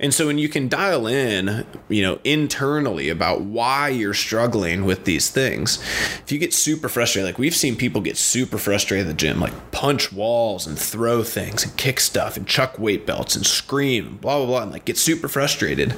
And 0.00 0.12
so 0.12 0.26
when 0.26 0.38
you 0.38 0.48
can 0.48 0.68
dial 0.68 1.06
in, 1.06 1.66
you 1.88 2.02
know, 2.02 2.18
internally 2.24 3.08
about 3.08 3.42
why 3.42 3.88
you're 3.88 4.14
struggling 4.14 4.84
with 4.84 5.04
these 5.04 5.30
things, 5.30 5.78
if 6.22 6.32
you 6.32 6.38
get 6.38 6.52
super 6.52 6.88
frustrated, 6.88 7.26
like 7.26 7.38
we've 7.38 7.54
seen 7.54 7.76
people 7.76 8.00
get 8.00 8.16
super 8.16 8.58
frustrated 8.58 9.06
at 9.06 9.10
the 9.10 9.14
gym, 9.14 9.38
like 9.40 9.70
punch 9.70 10.12
walls 10.12 10.66
and 10.66 10.78
throw 10.78 11.22
things 11.22 11.64
and 11.64 11.76
kick 11.76 12.00
stuff 12.00 12.36
and 12.36 12.46
chuck 12.46 12.78
weight 12.78 13.06
belts 13.06 13.36
and 13.36 13.46
scream 13.46 13.89
blah 13.98 14.36
blah 14.36 14.46
blah 14.46 14.62
and 14.62 14.70
like 14.70 14.84
get 14.84 14.96
super 14.96 15.26
frustrated. 15.26 15.96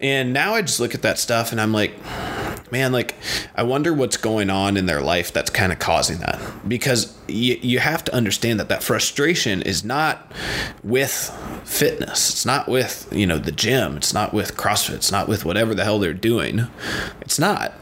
And 0.00 0.32
now 0.32 0.54
I 0.54 0.62
just 0.62 0.80
look 0.80 0.94
at 0.94 1.02
that 1.02 1.20
stuff 1.20 1.52
and 1.52 1.60
I'm 1.60 1.72
like, 1.72 1.94
man, 2.72 2.90
like 2.90 3.14
I 3.54 3.62
wonder 3.62 3.94
what's 3.94 4.16
going 4.16 4.50
on 4.50 4.76
in 4.76 4.86
their 4.86 5.00
life 5.00 5.32
that's 5.32 5.50
kind 5.50 5.72
of 5.72 5.78
causing 5.78 6.18
that. 6.18 6.40
Because 6.66 7.16
you 7.28 7.78
have 7.78 8.02
to 8.04 8.14
understand 8.14 8.58
that 8.58 8.68
that 8.68 8.82
frustration 8.82 9.62
is 9.62 9.84
not 9.84 10.32
with 10.82 11.30
fitness. 11.64 12.30
It's 12.30 12.44
not 12.44 12.68
with, 12.68 13.08
you 13.12 13.26
know, 13.26 13.38
the 13.38 13.52
gym. 13.52 13.96
It's 13.96 14.12
not 14.12 14.34
with 14.34 14.56
CrossFit. 14.56 14.94
It's 14.94 15.12
not 15.12 15.28
with 15.28 15.44
whatever 15.44 15.74
the 15.74 15.84
hell 15.84 15.98
they're 15.98 16.12
doing. 16.12 16.66
It's 17.20 17.38
not. 17.38 17.72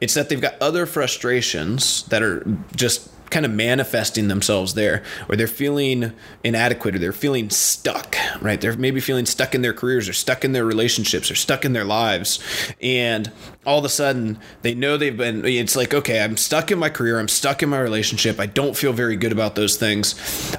It's 0.00 0.14
that 0.14 0.28
they've 0.28 0.40
got 0.40 0.60
other 0.60 0.84
frustrations 0.84 2.02
that 2.08 2.22
are 2.22 2.44
just 2.74 3.08
kind 3.30 3.44
of 3.44 3.52
manifesting 3.52 4.28
themselves 4.28 4.74
there, 4.74 5.02
or 5.28 5.36
they're 5.36 5.46
feeling 5.46 6.12
inadequate, 6.42 6.94
or 6.94 6.98
they're 6.98 7.12
feeling 7.12 7.50
stuck, 7.50 8.16
right? 8.40 8.60
They're 8.60 8.76
maybe 8.76 9.00
feeling 9.00 9.26
stuck 9.26 9.54
in 9.54 9.62
their 9.62 9.72
careers, 9.72 10.08
or 10.08 10.12
stuck 10.12 10.44
in 10.44 10.52
their 10.52 10.64
relationships, 10.64 11.30
or 11.30 11.34
stuck 11.34 11.64
in 11.64 11.72
their 11.72 11.84
lives. 11.84 12.38
And 12.80 13.32
all 13.66 13.78
of 13.78 13.84
a 13.84 13.88
sudden, 13.88 14.38
they 14.62 14.74
know 14.74 14.96
they've 14.96 15.16
been, 15.16 15.44
it's 15.44 15.76
like, 15.76 15.94
okay, 15.94 16.22
I'm 16.22 16.36
stuck 16.36 16.70
in 16.70 16.78
my 16.78 16.90
career, 16.90 17.18
I'm 17.18 17.28
stuck 17.28 17.62
in 17.62 17.68
my 17.68 17.80
relationship, 17.80 18.38
I 18.38 18.46
don't 18.46 18.76
feel 18.76 18.92
very 18.92 19.16
good 19.16 19.32
about 19.32 19.54
those 19.54 19.76
things, 19.76 20.14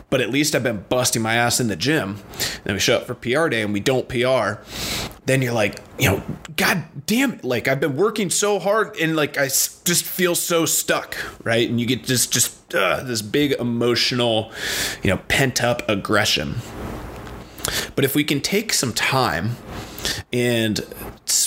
but 0.09 0.21
at 0.21 0.29
least 0.29 0.55
I've 0.55 0.63
been 0.63 0.85
busting 0.89 1.21
my 1.21 1.35
ass 1.35 1.59
in 1.59 1.67
the 1.67 1.75
gym. 1.75 2.19
Then 2.63 2.73
we 2.75 2.79
show 2.79 2.97
up 2.97 3.05
for 3.05 3.15
PR 3.15 3.47
day 3.47 3.61
and 3.61 3.73
we 3.73 3.79
don't 3.79 4.09
PR. 4.09 4.61
Then 5.25 5.41
you're 5.41 5.53
like, 5.53 5.81
you 5.97 6.09
know, 6.09 6.23
God 6.55 6.83
damn 7.07 7.33
it. 7.33 7.43
Like, 7.43 7.67
I've 7.67 7.79
been 7.79 7.95
working 7.95 8.29
so 8.29 8.59
hard 8.59 8.95
and 8.97 9.15
like 9.15 9.37
I 9.37 9.45
just 9.45 10.03
feel 10.03 10.35
so 10.35 10.65
stuck, 10.65 11.17
right? 11.43 11.67
And 11.67 11.79
you 11.79 11.85
get 11.85 12.03
just, 12.03 12.31
just, 12.31 12.75
uh, 12.75 13.01
this 13.03 13.21
big 13.21 13.53
emotional, 13.53 14.51
you 15.01 15.09
know, 15.09 15.17
pent 15.27 15.63
up 15.63 15.87
aggression. 15.89 16.55
But 17.95 18.05
if 18.05 18.15
we 18.15 18.23
can 18.23 18.41
take 18.41 18.73
some 18.73 18.93
time 18.93 19.55
and 20.31 20.85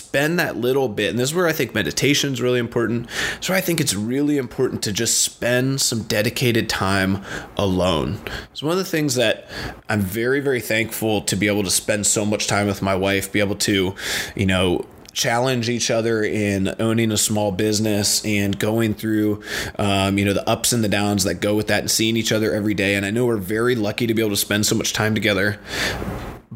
spend 0.08 0.38
that 0.38 0.56
little 0.56 0.88
bit, 0.88 1.10
and 1.10 1.18
this 1.18 1.28
is 1.28 1.34
where 1.34 1.46
I 1.46 1.52
think 1.52 1.74
meditation 1.74 2.32
is 2.32 2.40
really 2.40 2.58
important. 2.58 3.10
So 3.42 3.52
I 3.52 3.60
think 3.60 3.78
it's 3.78 3.94
really 3.94 4.38
important 4.38 4.82
to 4.84 4.92
just 4.92 5.18
spend 5.18 5.82
some 5.82 6.04
dedicated 6.04 6.66
time 6.70 7.22
alone. 7.58 8.18
It's 8.50 8.62
one 8.62 8.72
of 8.72 8.78
the 8.78 8.86
things 8.86 9.16
that 9.16 9.46
I'm 9.86 10.00
very, 10.00 10.40
very 10.40 10.62
thankful 10.62 11.20
to 11.20 11.36
be 11.36 11.46
able 11.46 11.62
to 11.62 11.70
spend 11.70 12.06
so 12.06 12.24
much 12.24 12.46
time 12.46 12.66
with 12.66 12.80
my 12.80 12.94
wife, 12.94 13.30
be 13.30 13.40
able 13.40 13.56
to, 13.56 13.94
you 14.34 14.46
know, 14.46 14.86
challenge 15.12 15.68
each 15.68 15.90
other 15.90 16.22
in 16.22 16.74
owning 16.80 17.12
a 17.12 17.18
small 17.18 17.52
business 17.52 18.24
and 18.24 18.58
going 18.58 18.94
through, 18.94 19.42
um, 19.78 20.16
you 20.16 20.24
know, 20.24 20.32
the 20.32 20.48
ups 20.48 20.72
and 20.72 20.82
the 20.82 20.88
downs 20.88 21.24
that 21.24 21.34
go 21.34 21.54
with 21.54 21.66
that 21.66 21.80
and 21.80 21.90
seeing 21.90 22.16
each 22.16 22.32
other 22.32 22.54
every 22.54 22.72
day. 22.72 22.94
And 22.94 23.04
I 23.04 23.10
know 23.10 23.26
we're 23.26 23.36
very 23.36 23.74
lucky 23.74 24.06
to 24.06 24.14
be 24.14 24.22
able 24.22 24.30
to 24.30 24.36
spend 24.36 24.64
so 24.64 24.74
much 24.74 24.94
time 24.94 25.14
together. 25.14 25.60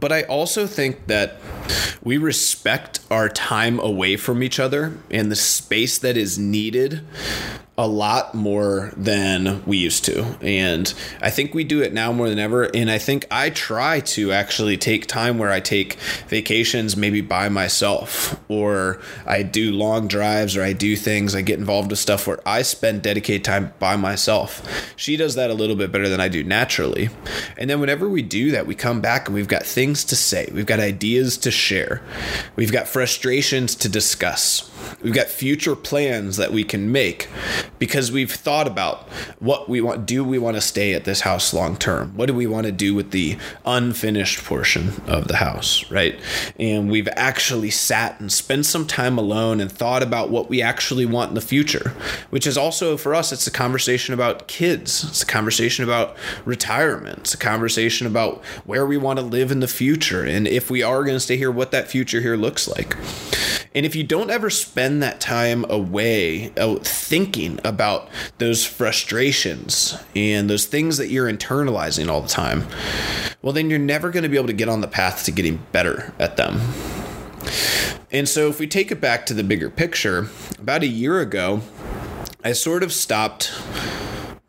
But 0.02 0.10
I 0.10 0.22
also 0.22 0.66
think 0.66 1.06
that 1.06 1.36
we 2.02 2.18
respect 2.18 2.98
our 3.08 3.28
time 3.28 3.78
away 3.78 4.16
from 4.16 4.42
each 4.42 4.58
other 4.58 4.98
and 5.12 5.30
the 5.30 5.36
space 5.36 5.96
that 5.98 6.16
is 6.16 6.36
needed 6.36 7.06
a 7.78 7.86
lot 7.88 8.34
more 8.34 8.92
than 8.98 9.64
we 9.64 9.78
used 9.78 10.04
to. 10.04 10.36
And 10.42 10.92
I 11.22 11.30
think 11.30 11.54
we 11.54 11.64
do 11.64 11.80
it 11.80 11.94
now 11.94 12.12
more 12.12 12.28
than 12.28 12.38
ever. 12.38 12.64
And 12.64 12.90
I 12.90 12.98
think 12.98 13.26
I 13.30 13.48
try 13.48 14.00
to 14.00 14.30
actually 14.30 14.76
take 14.76 15.06
time 15.06 15.38
where 15.38 15.50
I 15.50 15.60
take 15.60 15.94
vacations 16.28 16.98
maybe 16.98 17.22
by 17.22 17.48
myself, 17.48 18.38
or 18.48 19.00
I 19.26 19.42
do 19.42 19.72
long 19.72 20.06
drives, 20.06 20.54
or 20.54 20.62
I 20.62 20.74
do 20.74 20.96
things, 20.96 21.34
I 21.34 21.40
get 21.40 21.58
involved 21.58 21.90
with 21.90 21.98
stuff 21.98 22.26
where 22.26 22.40
I 22.46 22.60
spend 22.60 23.02
dedicated 23.02 23.44
time 23.44 23.72
by 23.78 23.96
myself. 23.96 24.62
She 24.94 25.16
does 25.16 25.34
that 25.36 25.50
a 25.50 25.54
little 25.54 25.76
bit 25.76 25.90
better 25.90 26.10
than 26.10 26.20
I 26.20 26.28
do 26.28 26.44
naturally. 26.44 27.08
And 27.56 27.70
then 27.70 27.80
whenever 27.80 28.06
we 28.06 28.20
do 28.20 28.50
that, 28.50 28.66
we 28.66 28.74
come 28.74 29.00
back 29.00 29.28
and 29.28 29.34
we've 29.34 29.48
got 29.48 29.62
things 29.62 30.04
to 30.04 30.16
say, 30.16 30.50
we've 30.52 30.66
got 30.66 30.78
ideas 30.78 31.38
to 31.38 31.50
share, 31.50 32.02
we've 32.54 32.72
got 32.72 32.86
frustrations 32.86 33.74
to 33.76 33.88
discuss. 33.88 34.71
We've 35.02 35.14
got 35.14 35.28
future 35.28 35.74
plans 35.74 36.36
that 36.36 36.52
we 36.52 36.64
can 36.64 36.92
make 36.92 37.28
because 37.78 38.12
we've 38.12 38.32
thought 38.32 38.66
about 38.66 39.08
what 39.40 39.68
we 39.68 39.80
want. 39.80 40.06
Do 40.06 40.24
we 40.24 40.38
want 40.38 40.56
to 40.56 40.60
stay 40.60 40.94
at 40.94 41.04
this 41.04 41.20
house 41.20 41.52
long 41.52 41.76
term? 41.76 42.12
What 42.16 42.26
do 42.26 42.34
we 42.34 42.46
want 42.46 42.66
to 42.66 42.72
do 42.72 42.94
with 42.94 43.10
the 43.10 43.38
unfinished 43.64 44.44
portion 44.44 44.92
of 45.06 45.28
the 45.28 45.36
house, 45.36 45.90
right? 45.90 46.18
And 46.58 46.90
we've 46.90 47.08
actually 47.16 47.70
sat 47.70 48.20
and 48.20 48.32
spent 48.32 48.66
some 48.66 48.86
time 48.86 49.18
alone 49.18 49.60
and 49.60 49.70
thought 49.70 50.02
about 50.02 50.30
what 50.30 50.48
we 50.48 50.62
actually 50.62 51.06
want 51.06 51.30
in 51.30 51.34
the 51.34 51.40
future, 51.40 51.90
which 52.30 52.46
is 52.46 52.56
also 52.56 52.96
for 52.96 53.14
us, 53.14 53.32
it's 53.32 53.46
a 53.46 53.50
conversation 53.50 54.14
about 54.14 54.48
kids, 54.48 55.04
it's 55.04 55.22
a 55.22 55.26
conversation 55.26 55.84
about 55.84 56.16
retirement, 56.44 57.18
it's 57.18 57.34
a 57.34 57.38
conversation 57.38 58.06
about 58.06 58.44
where 58.64 58.86
we 58.86 58.96
want 58.96 59.18
to 59.18 59.24
live 59.24 59.50
in 59.50 59.60
the 59.60 59.68
future. 59.68 60.24
And 60.24 60.46
if 60.46 60.70
we 60.70 60.82
are 60.82 61.02
going 61.04 61.16
to 61.16 61.20
stay 61.20 61.36
here, 61.36 61.50
what 61.50 61.70
that 61.72 61.88
future 61.88 62.20
here 62.20 62.36
looks 62.36 62.68
like. 62.68 62.96
And 63.74 63.86
if 63.86 63.96
you 63.96 64.04
don't 64.04 64.30
ever 64.30 64.50
spend 64.72 65.02
that 65.02 65.20
time 65.20 65.66
away 65.68 66.50
uh, 66.56 66.76
thinking 66.76 67.60
about 67.62 68.08
those 68.38 68.64
frustrations 68.64 70.02
and 70.16 70.48
those 70.48 70.64
things 70.64 70.96
that 70.96 71.08
you're 71.08 71.30
internalizing 71.30 72.08
all 72.08 72.22
the 72.22 72.28
time, 72.28 72.66
well, 73.42 73.52
then 73.52 73.68
you're 73.68 73.78
never 73.78 74.08
going 74.08 74.22
to 74.22 74.30
be 74.30 74.38
able 74.38 74.46
to 74.46 74.54
get 74.54 74.70
on 74.70 74.80
the 74.80 74.88
path 74.88 75.26
to 75.26 75.30
getting 75.30 75.60
better 75.72 76.14
at 76.18 76.38
them. 76.38 76.58
And 78.10 78.26
so, 78.26 78.48
if 78.48 78.58
we 78.58 78.66
take 78.66 78.90
it 78.90 78.98
back 78.98 79.26
to 79.26 79.34
the 79.34 79.44
bigger 79.44 79.68
picture, 79.68 80.30
about 80.58 80.82
a 80.82 80.86
year 80.86 81.20
ago, 81.20 81.60
I 82.42 82.52
sort 82.52 82.82
of 82.82 82.94
stopped 82.94 83.52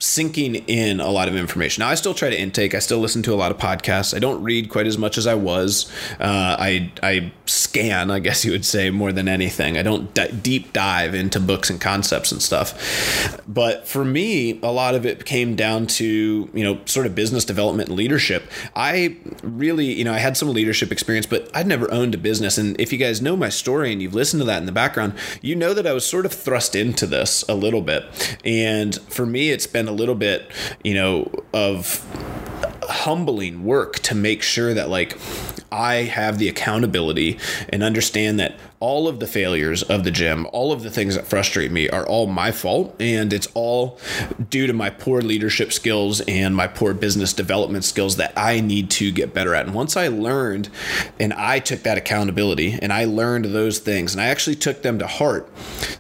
sinking 0.03 0.55
in 0.55 0.99
a 0.99 1.09
lot 1.09 1.29
of 1.29 1.35
information. 1.35 1.81
Now, 1.81 1.87
I 1.87 1.95
still 1.95 2.13
try 2.13 2.29
to 2.29 2.37
intake. 2.37 2.75
I 2.75 2.79
still 2.79 2.99
listen 2.99 3.23
to 3.23 3.33
a 3.33 3.35
lot 3.35 3.51
of 3.51 3.57
podcasts. 3.57 4.13
I 4.13 4.19
don't 4.19 4.43
read 4.43 4.69
quite 4.69 4.85
as 4.85 4.97
much 4.97 5.17
as 5.17 5.25
I 5.25 5.35
was. 5.35 5.89
Uh, 6.19 6.57
I 6.59 6.91
I 7.01 7.31
scan, 7.45 8.11
I 8.11 8.19
guess 8.19 8.43
you 8.43 8.51
would 8.51 8.65
say, 8.65 8.89
more 8.89 9.13
than 9.13 9.29
anything. 9.29 9.77
I 9.77 9.81
don't 9.81 10.13
d- 10.13 10.27
deep 10.41 10.73
dive 10.73 11.13
into 11.13 11.39
books 11.39 11.69
and 11.69 11.79
concepts 11.79 12.33
and 12.33 12.41
stuff. 12.41 13.41
But 13.47 13.87
for 13.87 14.03
me, 14.03 14.59
a 14.61 14.71
lot 14.71 14.93
of 14.93 15.05
it 15.05 15.23
came 15.23 15.55
down 15.55 15.87
to 15.87 16.49
you 16.53 16.63
know 16.63 16.81
sort 16.83 17.05
of 17.05 17.15
business 17.15 17.45
development 17.45 17.87
and 17.87 17.97
leadership. 17.97 18.43
I 18.75 19.15
really 19.41 19.93
you 19.93 20.03
know 20.03 20.13
I 20.13 20.19
had 20.19 20.35
some 20.35 20.49
leadership 20.49 20.91
experience, 20.91 21.25
but 21.25 21.49
I'd 21.55 21.67
never 21.67 21.89
owned 21.93 22.13
a 22.13 22.17
business. 22.17 22.57
And 22.57 22.79
if 22.79 22.91
you 22.91 22.99
guys 22.99 23.21
know 23.21 23.37
my 23.37 23.49
story 23.49 23.93
and 23.93 24.01
you've 24.01 24.13
listened 24.13 24.41
to 24.41 24.45
that 24.47 24.57
in 24.57 24.65
the 24.65 24.73
background, 24.73 25.13
you 25.41 25.55
know 25.55 25.73
that 25.73 25.87
I 25.87 25.93
was 25.93 26.05
sort 26.05 26.25
of 26.25 26.33
thrust 26.33 26.75
into 26.75 27.05
this 27.05 27.45
a 27.47 27.55
little 27.55 27.81
bit. 27.81 28.37
And 28.43 28.95
for 29.03 29.25
me, 29.25 29.51
it's 29.51 29.65
been 29.65 29.92
little 29.93 30.15
bit, 30.15 30.51
you 30.83 30.93
know, 30.93 31.31
of 31.53 32.05
humbling 32.83 33.63
work 33.63 33.99
to 33.99 34.15
make 34.15 34.43
sure 34.43 34.73
that 34.73 34.89
like 34.89 35.17
I 35.71 35.95
have 36.03 36.37
the 36.37 36.47
accountability 36.49 37.39
and 37.69 37.81
understand 37.81 38.39
that 38.39 38.55
all 38.83 39.07
of 39.07 39.21
the 39.21 39.27
failures 39.27 39.81
of 39.81 40.03
the 40.03 40.11
gym, 40.11 40.45
all 40.51 40.73
of 40.73 40.83
the 40.83 40.89
things 40.89 41.15
that 41.15 41.25
frustrate 41.25 41.71
me 41.71 41.87
are 41.87 42.05
all 42.05 42.27
my 42.27 42.51
fault. 42.51 42.93
And 42.99 43.31
it's 43.31 43.47
all 43.53 43.97
due 44.49 44.67
to 44.67 44.73
my 44.73 44.89
poor 44.89 45.21
leadership 45.21 45.71
skills 45.71 46.19
and 46.27 46.53
my 46.53 46.67
poor 46.67 46.93
business 46.93 47.31
development 47.31 47.85
skills 47.85 48.17
that 48.17 48.33
I 48.35 48.59
need 48.59 48.89
to 48.91 49.13
get 49.13 49.33
better 49.33 49.55
at. 49.55 49.67
And 49.67 49.73
once 49.73 49.95
I 49.95 50.09
learned 50.09 50.67
and 51.17 51.31
I 51.31 51.59
took 51.59 51.83
that 51.83 51.97
accountability 51.97 52.77
and 52.81 52.91
I 52.91 53.05
learned 53.05 53.45
those 53.45 53.79
things 53.79 54.13
and 54.13 54.21
I 54.21 54.25
actually 54.25 54.57
took 54.57 54.81
them 54.81 54.99
to 54.99 55.07
heart, 55.07 55.49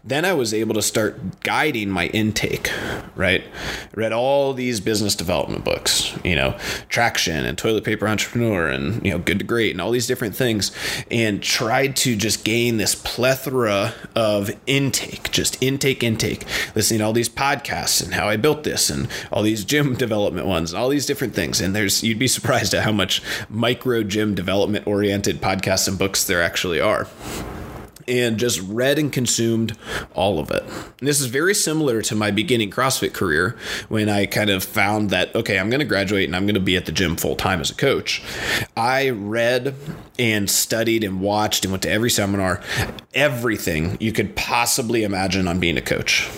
then 0.03 0.25
I 0.25 0.33
was 0.33 0.53
able 0.53 0.73
to 0.73 0.81
start 0.81 1.39
guiding 1.39 1.89
my 1.89 2.07
intake, 2.07 2.69
right? 3.15 3.45
I 3.45 3.87
read 3.95 4.11
all 4.11 4.53
these 4.53 4.81
business 4.81 5.15
development 5.15 5.63
books, 5.63 6.13
you 6.25 6.35
know, 6.35 6.57
Traction 6.89 7.45
and 7.45 7.57
Toilet 7.57 7.85
Paper 7.85 8.09
Entrepreneur 8.09 8.67
and, 8.67 9.05
you 9.05 9.11
know, 9.11 9.19
Good 9.19 9.39
to 9.39 9.45
Great 9.45 9.71
and 9.71 9.79
all 9.79 9.91
these 9.91 10.05
different 10.05 10.35
things 10.35 10.73
and 11.09 11.41
tried 11.41 11.95
to 11.95 12.17
just 12.17 12.43
gain 12.43 12.72
this 12.77 12.95
plethora 12.95 13.93
of 14.15 14.51
intake, 14.67 15.31
just 15.31 15.61
intake, 15.61 16.03
intake, 16.03 16.45
listening 16.75 16.99
to 16.99 17.05
all 17.05 17.13
these 17.13 17.29
podcasts 17.29 18.03
and 18.03 18.13
how 18.13 18.27
I 18.27 18.37
built 18.37 18.63
this 18.63 18.89
and 18.89 19.07
all 19.31 19.43
these 19.43 19.63
gym 19.63 19.93
development 20.03 20.47
ones 20.47 20.71
and 20.73 20.81
all 20.81 20.89
these 20.89 21.05
different 21.05 21.33
things. 21.33 21.61
And 21.61 21.75
there's, 21.75 22.03
you'd 22.03 22.19
be 22.19 22.27
surprised 22.27 22.73
at 22.73 22.83
how 22.83 22.91
much 22.91 23.21
micro 23.49 24.03
gym 24.03 24.35
development 24.35 24.87
oriented 24.87 25.41
podcasts 25.41 25.87
and 25.87 25.97
books 25.97 26.25
there 26.25 26.41
actually 26.41 26.79
are 26.79 27.07
and 28.07 28.37
just 28.37 28.61
read 28.61 28.99
and 28.99 29.11
consumed 29.11 29.77
all 30.13 30.39
of 30.39 30.51
it. 30.51 30.63
And 30.63 31.07
this 31.07 31.19
is 31.19 31.27
very 31.27 31.53
similar 31.53 32.01
to 32.03 32.15
my 32.15 32.31
beginning 32.31 32.71
CrossFit 32.71 33.13
career 33.13 33.57
when 33.89 34.09
I 34.09 34.25
kind 34.25 34.49
of 34.49 34.63
found 34.63 35.09
that, 35.09 35.33
okay, 35.35 35.59
I'm 35.59 35.69
going 35.69 35.79
to 35.79 35.85
graduate 35.85 36.25
and 36.25 36.35
I'm 36.35 36.45
going 36.45 36.55
to 36.55 36.61
be 36.61 36.77
at 36.77 36.85
the 36.85 36.91
gym 36.91 37.15
full 37.15 37.35
time 37.35 37.61
as 37.61 37.71
a 37.71 37.75
coach. 37.75 38.23
I 38.75 39.09
read 39.09 39.75
and 40.19 40.49
studied 40.49 41.03
and 41.03 41.21
watched 41.21 41.65
and 41.65 41.71
went 41.71 41.83
to 41.83 41.89
every 41.89 42.09
seminar, 42.09 42.61
everything 43.13 43.97
you 43.99 44.11
could 44.11 44.35
possibly 44.35 45.03
imagine 45.03 45.47
on 45.47 45.59
being 45.59 45.77
a 45.77 45.81
coach. 45.81 46.29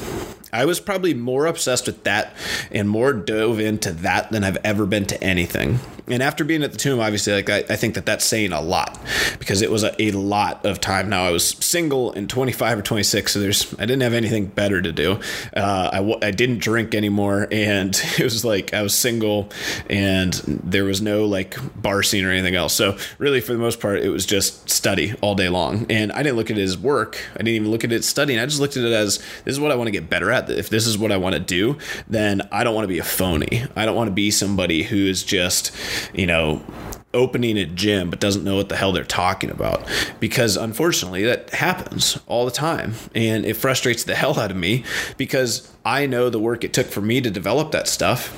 I 0.55 0.65
was 0.65 0.79
probably 0.79 1.13
more 1.13 1.45
obsessed 1.45 1.85
with 1.85 2.03
that 2.05 2.33
and 2.71 2.89
more 2.89 3.11
dove 3.11 3.59
into 3.59 3.91
that 3.91 4.31
than 4.31 4.43
I've 4.43 4.57
ever 4.63 4.85
been 4.85 5.05
to 5.07 5.21
anything. 5.21 5.79
And 6.07 6.21
after 6.21 6.43
being 6.43 6.63
at 6.63 6.71
the 6.71 6.77
tomb, 6.77 6.99
obviously, 6.99 7.33
like 7.33 7.49
I, 7.49 7.57
I 7.69 7.75
think 7.75 7.95
that 7.95 8.05
that's 8.05 8.23
saying 8.23 8.51
a 8.51 8.61
lot 8.61 8.99
because 9.39 9.61
it 9.61 9.71
was 9.71 9.83
a, 9.83 10.01
a, 10.01 10.11
lot 10.11 10.65
of 10.65 10.79
time. 10.79 11.09
Now 11.09 11.23
I 11.23 11.31
was 11.31 11.49
single 11.49 12.11
and 12.13 12.29
25 12.29 12.79
or 12.79 12.81
26, 12.83 13.33
so 13.33 13.39
there's 13.39 13.73
I 13.75 13.85
didn't 13.87 14.01
have 14.01 14.13
anything 14.13 14.45
better 14.45 14.81
to 14.81 14.91
do. 14.91 15.19
Uh, 15.55 15.89
I 15.91 16.27
I 16.27 16.31
didn't 16.31 16.59
drink 16.59 16.93
anymore, 16.93 17.47
and 17.51 17.89
it 18.17 18.23
was 18.23 18.45
like 18.45 18.73
I 18.73 18.83
was 18.83 18.93
single, 18.93 19.49
and 19.89 20.33
there 20.63 20.83
was 20.83 21.01
no 21.01 21.25
like 21.25 21.57
bar 21.81 22.03
scene 22.03 22.23
or 22.23 22.31
anything 22.31 22.55
else. 22.55 22.73
So 22.73 22.97
really, 23.17 23.41
for 23.41 23.53
the 23.53 23.59
most 23.59 23.79
part, 23.79 23.99
it 23.99 24.09
was 24.09 24.27
just 24.27 24.69
study 24.69 25.15
all 25.21 25.33
day 25.33 25.49
long, 25.49 25.87
and 25.89 26.11
I 26.11 26.21
didn't 26.21 26.35
look 26.35 26.51
at 26.51 26.57
it 26.57 26.63
as 26.63 26.77
work. 26.77 27.19
I 27.33 27.37
didn't 27.37 27.55
even 27.55 27.71
look 27.71 27.83
at 27.83 27.91
it 27.91 27.97
as 27.97 28.05
studying. 28.05 28.39
I 28.39 28.45
just 28.45 28.59
looked 28.59 28.77
at 28.77 28.83
it 28.83 28.93
as 28.93 29.17
this 29.43 29.55
is 29.55 29.59
what 29.59 29.71
I 29.71 29.75
want 29.75 29.87
to 29.87 29.91
get 29.91 30.07
better 30.07 30.31
at. 30.31 30.44
If 30.49 30.69
this 30.69 30.87
is 30.87 30.97
what 30.97 31.11
I 31.11 31.17
want 31.17 31.33
to 31.33 31.39
do, 31.39 31.77
then 32.07 32.47
I 32.51 32.63
don't 32.63 32.75
want 32.75 32.85
to 32.85 32.89
be 32.89 32.99
a 32.99 33.03
phony. 33.03 33.65
I 33.75 33.85
don't 33.85 33.95
want 33.95 34.07
to 34.07 34.13
be 34.13 34.31
somebody 34.31 34.83
who 34.83 34.97
is 34.97 35.23
just 35.23 35.71
you 36.13 36.25
know, 36.25 36.61
opening 37.13 37.57
a 37.57 37.65
gym 37.65 38.09
but 38.09 38.19
doesn't 38.19 38.43
know 38.43 38.55
what 38.55 38.69
the 38.69 38.75
hell 38.75 38.91
they're 38.91 39.03
talking 39.03 39.49
about 39.49 39.89
because 40.19 40.57
unfortunately 40.57 41.23
that 41.23 41.49
happens 41.51 42.19
all 42.27 42.43
the 42.43 42.51
time 42.51 42.93
and 43.15 43.45
it 43.45 43.55
frustrates 43.55 44.03
the 44.03 44.15
hell 44.15 44.37
out 44.37 44.51
of 44.51 44.57
me 44.57 44.83
because 45.17 45.71
I 45.85 46.05
know 46.07 46.29
the 46.29 46.39
work 46.39 46.63
it 46.63 46.73
took 46.73 46.87
for 46.87 47.01
me 47.01 47.21
to 47.21 47.31
develop 47.31 47.71
that 47.71 47.87
stuff 47.87 48.37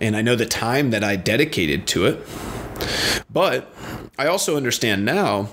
and 0.00 0.16
I 0.16 0.22
know 0.22 0.36
the 0.36 0.46
time 0.46 0.90
that 0.90 1.02
I 1.02 1.16
dedicated 1.16 1.86
to 1.88 2.06
it 2.06 2.24
but 3.28 3.74
I 4.16 4.26
also 4.26 4.56
understand 4.56 5.04
now 5.04 5.48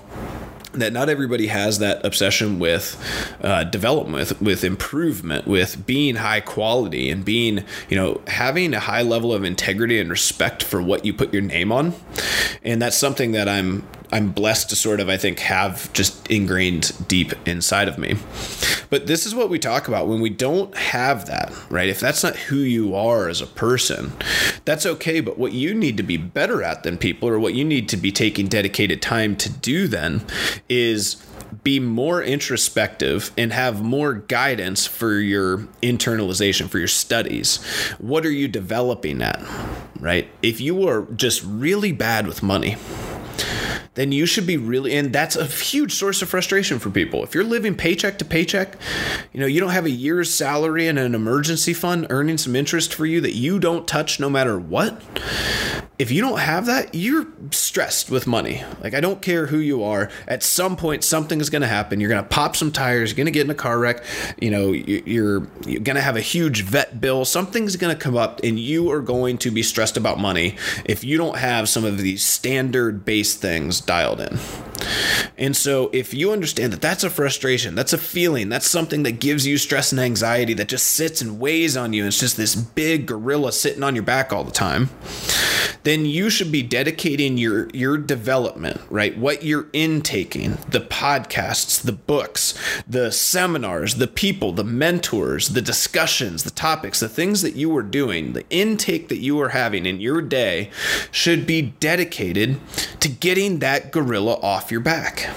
that 0.72 0.92
not 0.92 1.08
everybody 1.08 1.48
has 1.48 1.78
that 1.80 2.04
obsession 2.04 2.58
with 2.58 2.96
uh, 3.42 3.64
development, 3.64 4.30
with, 4.30 4.42
with 4.42 4.64
improvement, 4.64 5.46
with 5.46 5.84
being 5.86 6.16
high 6.16 6.40
quality 6.40 7.10
and 7.10 7.24
being, 7.24 7.64
you 7.88 7.96
know, 7.96 8.20
having 8.26 8.74
a 8.74 8.80
high 8.80 9.02
level 9.02 9.32
of 9.32 9.44
integrity 9.44 9.98
and 9.98 10.10
respect 10.10 10.62
for 10.62 10.80
what 10.80 11.04
you 11.04 11.12
put 11.12 11.32
your 11.32 11.42
name 11.42 11.72
on. 11.72 11.94
And 12.62 12.80
that's 12.80 12.96
something 12.96 13.32
that 13.32 13.48
I'm 13.48 13.86
I'm 14.12 14.32
blessed 14.32 14.70
to 14.70 14.76
sort 14.76 15.00
of 15.00 15.08
I 15.08 15.16
think 15.16 15.38
have 15.40 15.92
just 15.92 16.28
ingrained 16.28 16.92
deep 17.08 17.32
inside 17.46 17.88
of 17.88 17.98
me. 17.98 18.16
But 18.90 19.06
this 19.06 19.24
is 19.24 19.34
what 19.34 19.50
we 19.50 19.58
talk 19.58 19.86
about 19.86 20.08
when 20.08 20.20
we 20.20 20.30
don't 20.30 20.76
have 20.76 21.26
that, 21.26 21.52
right? 21.70 21.88
If 21.88 22.00
that's 22.00 22.24
not 22.24 22.36
who 22.36 22.56
you 22.56 22.94
are 22.94 23.28
as 23.28 23.40
a 23.40 23.46
person, 23.46 24.12
that's 24.64 24.84
okay, 24.84 25.20
but 25.20 25.38
what 25.38 25.52
you 25.52 25.74
need 25.74 25.96
to 25.96 26.02
be 26.02 26.16
better 26.16 26.62
at 26.62 26.82
than 26.82 26.98
people 26.98 27.28
or 27.28 27.38
what 27.38 27.54
you 27.54 27.64
need 27.64 27.88
to 27.90 27.96
be 27.96 28.10
taking 28.10 28.48
dedicated 28.48 29.00
time 29.00 29.36
to 29.36 29.48
do 29.48 29.86
then 29.86 30.24
is 30.68 31.24
be 31.62 31.80
more 31.80 32.22
introspective 32.22 33.30
and 33.36 33.52
have 33.52 33.82
more 33.82 34.14
guidance 34.14 34.86
for 34.86 35.14
your 35.14 35.58
internalization, 35.82 36.68
for 36.68 36.78
your 36.78 36.88
studies. 36.88 37.56
What 37.98 38.24
are 38.24 38.30
you 38.30 38.48
developing 38.48 39.22
at? 39.22 39.40
Right? 39.98 40.28
If 40.42 40.60
you 40.60 40.88
are 40.88 41.02
just 41.16 41.42
really 41.44 41.92
bad 41.92 42.26
with 42.26 42.42
money, 42.42 42.76
then 43.94 44.12
you 44.12 44.26
should 44.26 44.46
be 44.46 44.56
really 44.56 44.94
and 44.94 45.12
that's 45.12 45.36
a 45.36 45.46
huge 45.46 45.92
source 45.92 46.22
of 46.22 46.28
frustration 46.28 46.78
for 46.78 46.90
people. 46.90 47.22
If 47.24 47.34
you're 47.34 47.44
living 47.44 47.74
paycheck 47.74 48.18
to 48.18 48.24
paycheck, 48.24 48.76
you 49.32 49.40
know, 49.40 49.46
you 49.46 49.60
don't 49.60 49.70
have 49.70 49.86
a 49.86 49.90
year's 49.90 50.32
salary 50.32 50.86
and 50.86 50.98
an 50.98 51.14
emergency 51.14 51.74
fund 51.74 52.06
earning 52.10 52.38
some 52.38 52.56
interest 52.56 52.94
for 52.94 53.06
you 53.06 53.20
that 53.20 53.34
you 53.34 53.58
don't 53.58 53.86
touch 53.86 54.20
no 54.20 54.30
matter 54.30 54.58
what. 54.58 55.02
If 56.00 56.10
you 56.10 56.22
don't 56.22 56.38
have 56.38 56.64
that, 56.64 56.94
you're 56.94 57.26
stressed 57.50 58.10
with 58.10 58.26
money. 58.26 58.64
Like 58.82 58.94
I 58.94 59.00
don't 59.00 59.20
care 59.20 59.44
who 59.44 59.58
you 59.58 59.84
are, 59.84 60.08
at 60.26 60.42
some 60.42 60.74
point 60.74 61.04
something 61.04 61.42
is 61.42 61.50
going 61.50 61.60
to 61.60 61.68
happen. 61.68 62.00
You're 62.00 62.08
going 62.08 62.22
to 62.22 62.28
pop 62.28 62.56
some 62.56 62.72
tires, 62.72 63.10
you're 63.10 63.18
going 63.18 63.26
to 63.26 63.30
get 63.30 63.44
in 63.44 63.50
a 63.50 63.54
car 63.54 63.78
wreck, 63.78 64.02
you 64.40 64.50
know, 64.50 64.72
you're 64.72 65.46
you're 65.66 65.80
going 65.80 65.96
to 65.96 66.00
have 66.00 66.16
a 66.16 66.22
huge 66.22 66.62
vet 66.62 67.02
bill. 67.02 67.26
Something's 67.26 67.76
going 67.76 67.94
to 67.94 68.02
come 68.02 68.16
up 68.16 68.40
and 68.42 68.58
you 68.58 68.90
are 68.90 69.02
going 69.02 69.36
to 69.38 69.50
be 69.50 69.62
stressed 69.62 69.98
about 69.98 70.18
money 70.18 70.56
if 70.86 71.04
you 71.04 71.18
don't 71.18 71.36
have 71.36 71.68
some 71.68 71.84
of 71.84 71.98
these 71.98 72.24
standard 72.24 73.04
base 73.04 73.34
things 73.34 73.82
dialed 73.82 74.22
in. 74.22 74.38
And 75.36 75.56
so, 75.56 75.90
if 75.92 76.12
you 76.12 76.32
understand 76.32 76.72
that 76.72 76.80
that's 76.80 77.04
a 77.04 77.10
frustration, 77.10 77.74
that's 77.74 77.92
a 77.92 77.98
feeling, 77.98 78.48
that's 78.48 78.68
something 78.68 79.02
that 79.04 79.20
gives 79.20 79.46
you 79.46 79.58
stress 79.58 79.92
and 79.92 80.00
anxiety 80.00 80.54
that 80.54 80.68
just 80.68 80.86
sits 80.86 81.20
and 81.20 81.40
weighs 81.40 81.76
on 81.76 81.92
you, 81.92 82.06
it's 82.06 82.18
just 82.18 82.36
this 82.36 82.54
big 82.54 83.06
gorilla 83.06 83.52
sitting 83.52 83.82
on 83.82 83.94
your 83.94 84.04
back 84.04 84.32
all 84.32 84.44
the 84.44 84.50
time, 84.50 84.90
then 85.82 86.04
you 86.04 86.30
should 86.30 86.52
be 86.52 86.62
dedicating 86.62 87.38
your 87.38 87.68
your 87.72 87.96
development, 87.96 88.80
right? 88.90 89.16
What 89.16 89.42
you're 89.42 89.68
intaking, 89.72 90.58
the 90.68 90.80
podcasts, 90.80 91.82
the 91.82 91.92
books, 91.92 92.54
the 92.86 93.10
seminars, 93.10 93.94
the 93.96 94.06
people, 94.06 94.52
the 94.52 94.64
mentors, 94.64 95.48
the 95.48 95.62
discussions, 95.62 96.42
the 96.42 96.50
topics, 96.50 97.00
the 97.00 97.08
things 97.08 97.42
that 97.42 97.56
you 97.56 97.74
are 97.76 97.82
doing, 97.82 98.32
the 98.32 98.48
intake 98.50 99.08
that 99.08 99.18
you 99.18 99.40
are 99.40 99.50
having 99.50 99.86
in 99.86 100.00
your 100.00 100.20
day 100.20 100.70
should 101.10 101.46
be 101.46 101.62
dedicated 101.62 102.60
to 103.00 103.08
getting 103.08 103.58
that 103.60 103.90
gorilla 103.90 104.34
your 104.70 104.80
back. 104.80 105.28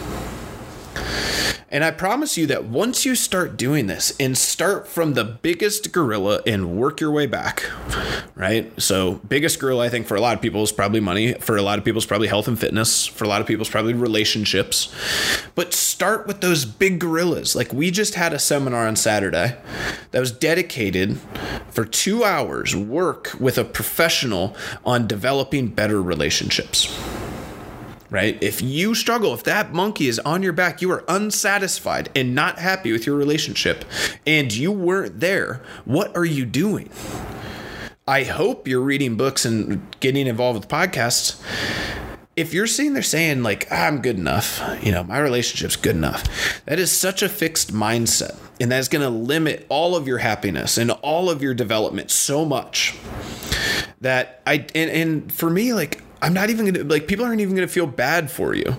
And 1.74 1.84
I 1.84 1.90
promise 1.90 2.38
you 2.38 2.46
that 2.48 2.66
once 2.66 3.04
you 3.04 3.16
start 3.16 3.58
doing 3.58 3.88
this 3.88 4.14
and 4.20 4.38
start 4.38 4.88
from 4.88 5.16
the 5.16 5.24
biggest 5.24 5.92
gorilla 5.92 6.40
and 6.46 6.78
work 6.78 7.02
your 7.02 7.10
way 7.10 7.26
back, 7.26 7.68
right? 8.36 8.72
So, 8.80 9.16
biggest 9.28 9.60
gorilla, 9.60 9.86
I 9.86 9.90
think, 9.90 10.06
for 10.06 10.16
a 10.16 10.22
lot 10.22 10.36
of 10.36 10.42
people 10.42 10.62
is 10.62 10.72
probably 10.72 11.00
money. 11.00 11.34
For 11.34 11.58
a 11.58 11.64
lot 11.64 11.80
of 11.80 11.84
people, 11.84 11.98
is 11.98 12.06
probably 12.06 12.28
health 12.28 12.48
and 12.48 12.60
fitness. 12.60 13.08
For 13.08 13.24
a 13.24 13.28
lot 13.28 13.42
of 13.42 13.48
people, 13.48 13.64
is 13.64 13.72
probably 13.72 13.96
relationships. 13.96 14.94
But 15.56 15.74
start 15.74 16.28
with 16.28 16.42
those 16.42 16.64
big 16.64 17.00
gorillas. 17.00 17.56
Like, 17.56 17.74
we 17.74 17.90
just 17.90 18.14
had 18.14 18.34
a 18.34 18.40
seminar 18.40 18.86
on 18.86 18.96
Saturday 18.96 19.58
that 20.12 20.20
was 20.20 20.32
dedicated 20.32 21.18
for 21.72 21.86
two 21.86 22.24
hours, 22.24 22.76
work 22.76 23.32
with 23.40 23.58
a 23.58 23.64
professional 23.64 24.56
on 24.86 25.08
developing 25.08 25.70
better 25.70 26.04
relationships 26.04 26.96
right? 28.14 28.38
If 28.44 28.62
you 28.62 28.94
struggle, 28.94 29.34
if 29.34 29.44
that 29.46 29.74
monkey 29.74 30.08
is 30.08 30.20
on 30.20 30.44
your 30.44 30.54
back, 30.54 30.84
you 30.84 30.92
are 30.92 31.04
unsatisfied 31.08 32.10
and 32.16 32.36
not 32.36 32.60
happy 32.60 32.92
with 32.92 33.08
your 33.08 33.16
relationship, 33.16 33.84
and 34.28 34.54
you 34.54 34.72
weren't 34.72 35.20
there, 35.20 35.64
what 35.84 36.16
are 36.16 36.24
you 36.24 36.46
doing? 36.46 36.92
I 38.08 38.24
hope 38.24 38.68
you're 38.68 38.82
reading 38.82 39.18
books 39.18 39.46
and 39.46 39.82
getting 40.00 40.28
involved 40.28 40.60
with 40.60 40.70
podcasts. 40.70 41.42
If 42.36 42.54
you're 42.54 42.68
sitting 42.68 42.94
there 42.94 43.02
saying, 43.02 43.42
like, 43.42 43.72
I'm 43.72 44.00
good 44.02 44.18
enough, 44.18 44.62
you 44.84 44.92
know, 44.92 45.04
my 45.04 45.18
relationship's 45.18 45.76
good 45.76 45.96
enough, 45.96 46.64
that 46.66 46.78
is 46.78 46.92
such 46.92 47.24
a 47.24 47.30
fixed 47.30 47.74
mindset. 47.74 48.38
And 48.62 48.72
that's 48.72 48.88
going 48.88 49.02
to 49.02 49.10
limit 49.10 49.66
all 49.70 49.96
of 49.96 50.08
your 50.08 50.20
happiness 50.20 50.78
and 50.78 50.92
all 50.92 51.32
of 51.32 51.42
your 51.42 51.56
development 51.56 52.12
so 52.12 52.46
much 52.46 52.96
that 54.02 54.42
I, 54.46 54.68
and, 54.76 54.92
and 54.92 55.34
for 55.34 55.50
me, 55.50 55.74
like, 55.74 56.04
I'm 56.24 56.34
not 56.34 56.50
even 56.50 56.66
gonna 56.72 56.86
like 56.86 57.06
people 57.06 57.26
aren't 57.26 57.42
even 57.42 57.54
gonna 57.54 57.68
feel 57.68 57.86
bad 57.86 58.32
for 58.32 58.56
you. 58.56 58.78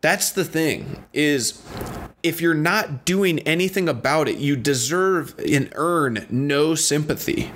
That's 0.00 0.32
the 0.32 0.44
thing 0.44 1.04
is 1.12 1.62
if 2.24 2.40
you're 2.40 2.54
not 2.54 3.04
doing 3.04 3.38
anything 3.40 3.88
about 3.88 4.28
it, 4.28 4.38
you 4.38 4.56
deserve 4.56 5.38
and 5.38 5.70
earn 5.76 6.26
no 6.28 6.74
sympathy. 6.74 7.52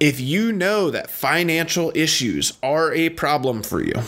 If 0.00 0.18
you 0.18 0.50
know 0.50 0.90
that 0.90 1.10
financial 1.10 1.92
issues 1.94 2.54
are 2.62 2.94
a 2.94 3.10
problem 3.10 3.62
for 3.62 3.82
you, 3.82 4.00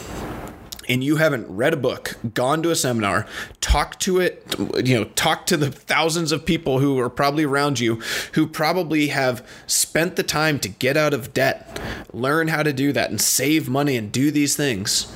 and 0.89 1.03
you 1.03 1.17
haven't 1.17 1.47
read 1.49 1.75
a 1.75 1.77
book, 1.77 2.17
gone 2.35 2.63
to 2.63 2.71
a 2.71 2.77
seminar, 2.77 3.27
talked 3.61 4.01
to 4.01 4.21
it, 4.21 4.45
you 4.85 4.95
know, 4.95 5.05
talked 5.05 5.49
to 5.49 5.57
the 5.57 5.71
thousands 5.71 6.33
of 6.33 6.45
people 6.45 6.79
who 6.79 6.99
are 6.99 7.11
probably 7.11 7.45
around 7.45 7.81
you 7.81 8.01
who 8.33 8.47
probably 8.47 9.09
have 9.09 9.47
spent 9.67 10.17
the 10.17 10.23
time 10.23 10.59
to 10.61 10.69
get 10.69 10.97
out 10.97 11.15
of 11.15 11.35
debt, 11.35 11.81
learn 12.13 12.49
how 12.49 12.63
to 12.63 12.73
do 12.73 12.93
that 12.93 13.11
and 13.11 13.21
save 13.21 13.69
money 13.69 13.97
and 13.97 14.13
do 14.13 14.31
these 14.31 14.57
things. 14.57 15.13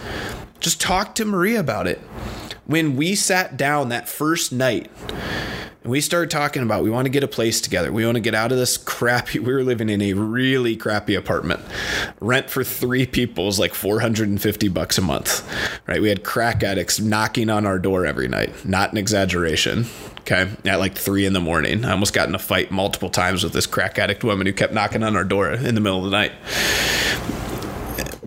Just 0.58 0.80
talk 0.80 1.14
to 1.14 1.24
Maria 1.24 1.60
about 1.60 1.86
it. 1.86 1.98
When 2.66 2.96
we 2.96 3.14
sat 3.14 3.56
down 3.56 3.88
that 3.88 4.08
first 4.08 4.52
night, 4.52 4.90
and 5.82 5.90
we 5.90 6.00
started 6.00 6.30
talking 6.30 6.62
about 6.62 6.82
we 6.82 6.90
want 6.90 7.06
to 7.06 7.10
get 7.10 7.24
a 7.24 7.28
place 7.28 7.60
together. 7.60 7.90
We 7.92 8.04
want 8.04 8.16
to 8.16 8.20
get 8.20 8.34
out 8.34 8.52
of 8.52 8.58
this 8.58 8.76
crappy. 8.76 9.38
We 9.50 9.54
were 9.54 9.64
living 9.64 9.88
in 9.88 10.02
a 10.02 10.12
really 10.12 10.76
crappy 10.76 11.14
apartment. 11.14 11.60
Rent 12.20 12.50
for 12.50 12.62
three 12.62 13.06
people 13.06 13.48
is 13.48 13.58
like 13.58 13.74
450 13.74 14.68
bucks 14.68 14.98
a 14.98 15.02
month, 15.02 15.48
right? 15.86 16.00
We 16.00 16.08
had 16.08 16.22
crack 16.22 16.62
addicts 16.62 17.00
knocking 17.00 17.50
on 17.50 17.66
our 17.66 17.78
door 17.78 18.04
every 18.06 18.28
night. 18.28 18.64
Not 18.64 18.92
an 18.92 18.98
exaggeration. 18.98 19.86
Okay, 20.20 20.50
at 20.66 20.78
like 20.78 20.96
three 20.96 21.26
in 21.26 21.32
the 21.32 21.40
morning, 21.40 21.84
I 21.84 21.92
almost 21.92 22.12
got 22.12 22.28
in 22.28 22.34
a 22.34 22.38
fight 22.38 22.70
multiple 22.70 23.08
times 23.08 23.42
with 23.42 23.52
this 23.52 23.66
crack 23.66 23.98
addict 23.98 24.22
woman 24.22 24.46
who 24.46 24.52
kept 24.52 24.72
knocking 24.72 25.02
on 25.02 25.16
our 25.16 25.24
door 25.24 25.50
in 25.50 25.74
the 25.74 25.80
middle 25.80 26.04
of 26.04 26.10
the 26.10 26.10
night 26.10 26.32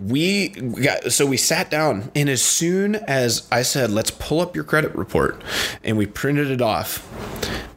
we 0.04 0.48
got 0.48 1.12
so 1.12 1.24
we 1.24 1.36
sat 1.36 1.70
down 1.70 2.10
and 2.14 2.28
as 2.28 2.42
soon 2.42 2.94
as 2.94 3.48
I 3.50 3.62
said 3.62 3.90
let's 3.90 4.10
pull 4.10 4.40
up 4.40 4.54
your 4.54 4.64
credit 4.64 4.94
report 4.94 5.42
and 5.82 5.96
we 5.96 6.06
printed 6.06 6.50
it 6.50 6.60
off 6.60 7.08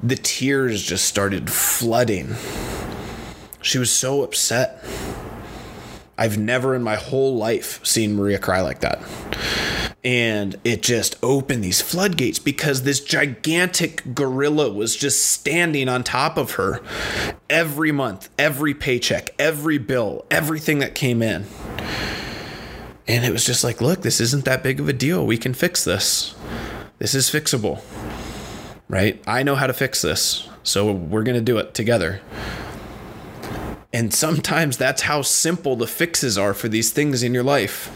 the 0.02 0.16
tears 0.16 0.84
just 0.84 1.06
started 1.06 1.50
flooding. 1.50 2.36
She 3.62 3.80
was 3.80 3.92
so 3.92 4.24
upset. 4.24 4.84
I've 6.18 6.38
never 6.38 6.76
in 6.76 6.84
my 6.84 6.96
whole 6.96 7.36
life 7.36 7.86
seen 7.86 8.16
Maria 8.16 8.40
cry 8.40 8.62
like 8.62 8.80
that 8.82 9.00
and 10.04 10.56
it 10.64 10.82
just 10.82 11.16
opened 11.22 11.64
these 11.64 11.82
floodgates 11.82 12.40
because 12.40 12.84
this 12.84 13.00
gigantic 13.00 14.14
gorilla 14.14 14.72
was 14.72 14.96
just 14.96 15.26
standing 15.26 15.90
on 15.90 16.04
top 16.04 16.38
of 16.38 16.52
her 16.52 16.82
every 17.50 17.92
month, 17.92 18.30
every 18.38 18.74
paycheck, 18.74 19.32
every 19.40 19.78
bill, 19.78 20.26
everything 20.32 20.80
that 20.80 20.96
came 20.96 21.22
in. 21.22 21.46
And 23.08 23.26
it 23.26 23.32
was 23.32 23.46
just 23.46 23.64
like, 23.64 23.82
look, 23.82 24.02
this 24.02 24.20
isn't 24.20 24.46
that 24.46 24.64
big 24.64 24.80
of 24.80 24.88
a 24.88 24.94
deal. 24.94 25.26
We 25.26 25.38
can 25.38 25.54
fix 25.54 25.84
this. 25.84 26.36
This 27.00 27.16
is 27.16 27.30
fixable. 27.30 27.82
Right? 28.90 29.22
I 29.28 29.44
know 29.44 29.56
how 29.56 29.68
to 29.68 29.74
fix 29.74 30.02
this. 30.02 30.48
So 30.64 30.92
we're 30.92 31.24
going 31.24 31.38
to 31.38 31.42
do 31.42 31.58
it 31.58 31.74
together. 31.74 32.22
And 33.94 34.14
sometimes 34.14 34.78
that's 34.78 35.04
how 35.04 35.22
simple 35.22 35.76
the 35.76 35.88
fixes 35.88 36.38
are 36.38 36.54
for 36.54 36.68
these 36.68 36.92
things 36.92 37.24
in 37.24 37.34
your 37.34 37.44
life. 37.44 37.90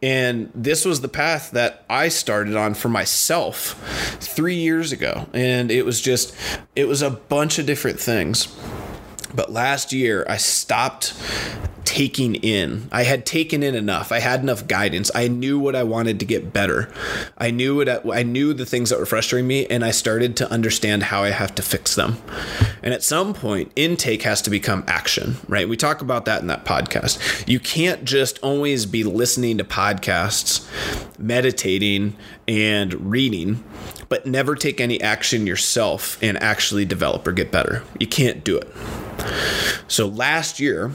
And 0.00 0.50
this 0.54 0.84
was 0.84 1.00
the 1.00 1.08
path 1.08 1.50
that 1.52 1.84
I 1.90 2.08
started 2.08 2.56
on 2.56 2.74
for 2.74 2.88
myself 2.88 3.74
three 4.20 4.54
years 4.54 4.92
ago. 4.92 5.28
And 5.32 5.70
it 5.70 5.84
was 5.84 6.00
just, 6.00 6.36
it 6.76 6.86
was 6.86 7.02
a 7.02 7.10
bunch 7.10 7.58
of 7.58 7.66
different 7.66 7.98
things. 7.98 8.46
But 9.34 9.52
last 9.52 9.92
year, 9.92 10.24
I 10.28 10.36
stopped 10.36 11.14
taking 11.88 12.34
in. 12.34 12.86
I 12.92 13.04
had 13.04 13.24
taken 13.24 13.62
in 13.62 13.74
enough. 13.74 14.12
I 14.12 14.18
had 14.18 14.42
enough 14.42 14.68
guidance. 14.68 15.10
I 15.14 15.26
knew 15.26 15.58
what 15.58 15.74
I 15.74 15.84
wanted 15.84 16.20
to 16.20 16.26
get 16.26 16.52
better. 16.52 16.92
I 17.38 17.50
knew 17.50 17.76
what 17.76 17.88
I, 17.88 18.00
I 18.12 18.22
knew 18.24 18.52
the 18.52 18.66
things 18.66 18.90
that 18.90 18.98
were 18.98 19.06
frustrating 19.06 19.48
me, 19.48 19.64
and 19.68 19.82
I 19.82 19.90
started 19.90 20.36
to 20.36 20.50
understand 20.52 21.04
how 21.04 21.22
I 21.22 21.30
have 21.30 21.54
to 21.54 21.62
fix 21.62 21.94
them. 21.94 22.18
And 22.82 22.92
at 22.92 23.02
some 23.02 23.32
point, 23.32 23.72
intake 23.74 24.20
has 24.24 24.42
to 24.42 24.50
become 24.50 24.84
action, 24.86 25.36
right? 25.48 25.66
We 25.66 25.78
talk 25.78 26.02
about 26.02 26.26
that 26.26 26.42
in 26.42 26.48
that 26.48 26.66
podcast. 26.66 27.48
You 27.48 27.58
can't 27.58 28.04
just 28.04 28.38
always 28.40 28.84
be 28.84 29.02
listening 29.02 29.56
to 29.56 29.64
podcasts, 29.64 30.68
meditating, 31.18 32.18
and 32.46 33.10
reading, 33.10 33.64
but 34.10 34.26
never 34.26 34.54
take 34.54 34.78
any 34.78 35.00
action 35.00 35.46
yourself 35.46 36.22
and 36.22 36.36
actually 36.42 36.84
develop 36.84 37.26
or 37.26 37.32
get 37.32 37.50
better. 37.50 37.82
You 37.98 38.06
can't 38.06 38.44
do 38.44 38.58
it. 38.58 38.70
So 39.88 40.06
last 40.06 40.60
year, 40.60 40.92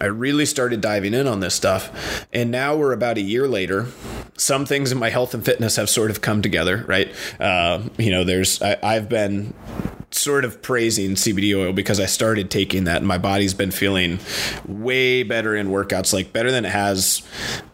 I 0.00 0.06
really 0.12 0.46
started 0.46 0.80
diving 0.80 1.14
in 1.14 1.26
on 1.26 1.40
this 1.40 1.54
stuff. 1.54 2.26
And 2.32 2.50
now 2.50 2.76
we're 2.76 2.92
about 2.92 3.18
a 3.18 3.22
year 3.22 3.48
later. 3.48 3.86
Some 4.36 4.66
things 4.66 4.92
in 4.92 4.98
my 4.98 5.10
health 5.10 5.34
and 5.34 5.44
fitness 5.44 5.76
have 5.76 5.90
sort 5.90 6.10
of 6.10 6.20
come 6.20 6.42
together, 6.42 6.84
right? 6.86 7.12
Uh, 7.38 7.82
you 7.98 8.10
know, 8.10 8.24
there's, 8.24 8.60
I, 8.62 8.78
I've 8.82 9.08
been 9.08 9.54
sort 10.14 10.44
of 10.44 10.62
praising 10.62 11.12
CBD 11.12 11.56
oil 11.58 11.72
because 11.72 11.98
I 11.98 12.06
started 12.06 12.50
taking 12.50 12.84
that 12.84 12.98
and 12.98 13.06
my 13.06 13.18
body's 13.18 13.54
been 13.54 13.70
feeling 13.70 14.18
way 14.66 15.22
better 15.22 15.56
in 15.56 15.68
workouts, 15.68 16.12
like 16.12 16.32
better 16.32 16.50
than 16.50 16.64
it 16.64 16.72
has 16.72 17.22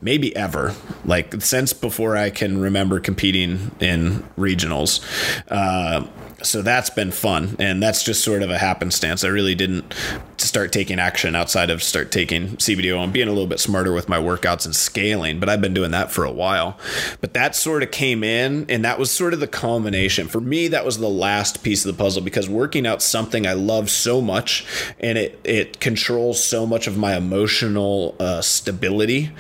maybe 0.01 0.35
ever, 0.37 0.74
like 1.05 1.40
since 1.42 1.72
before 1.72 2.16
I 2.16 2.31
can 2.31 2.61
remember 2.61 3.01
competing 3.01 3.72
in 3.81 4.22
regionals. 4.37 5.01
Uh, 5.48 6.07
so 6.42 6.62
that's 6.62 6.90
been 6.90 7.11
fun 7.11 7.57
and 7.59 7.83
that's 7.83 8.03
just 8.03 8.22
sort 8.22 8.42
of 8.42 8.51
a 8.51 8.59
happenstance 8.59 9.24
i 9.24 9.29
really 9.29 9.55
didn't 9.55 9.94
start 10.40 10.72
taking 10.72 10.98
action 10.98 11.35
outside 11.35 11.70
of 11.70 11.83
start 11.83 12.11
taking 12.11 12.57
CBDO 12.57 13.03
and 13.03 13.12
being 13.12 13.29
a 13.29 13.33
little 13.33 13.46
bit 13.46 13.61
smarter 13.61 13.92
with 13.92 14.09
my 14.09 14.18
workouts 14.18 14.64
and 14.64 14.74
scaling. 14.74 15.40
But 15.40 15.48
I've 15.48 15.61
been 15.61 15.74
doing 15.74 15.90
that 15.90 16.11
for 16.11 16.24
a 16.24 16.33
while. 16.33 16.79
But 17.20 17.35
that 17.35 17.55
sort 17.55 17.83
of 17.83 17.90
came 17.90 18.22
in, 18.22 18.66
and 18.68 18.85
that 18.85 18.98
was 18.98 19.11
sort 19.11 19.35
of 19.35 19.40
the 19.40 19.46
culmination 19.46 20.29
for 20.29 20.40
me. 20.40 20.68
That 20.68 20.85
was 20.85 20.98
the 20.98 21.09
last 21.09 21.62
piece 21.62 21.85
of 21.85 21.94
the 21.94 22.03
puzzle 22.03 22.22
because 22.22 22.48
working 22.48 22.87
out 22.87 23.03
something 23.03 23.46
I 23.46 23.53
love 23.55 23.90
so 23.90 24.20
much, 24.20 24.66
and 25.01 25.18
it 25.18 25.40
it 25.44 25.81
controls 25.81 26.42
so 26.42 26.66
much 26.66 26.87
of 26.87 26.96
my 26.96 27.16
emotional 27.16 28.14
uh, 28.20 28.40
stability 28.40 29.31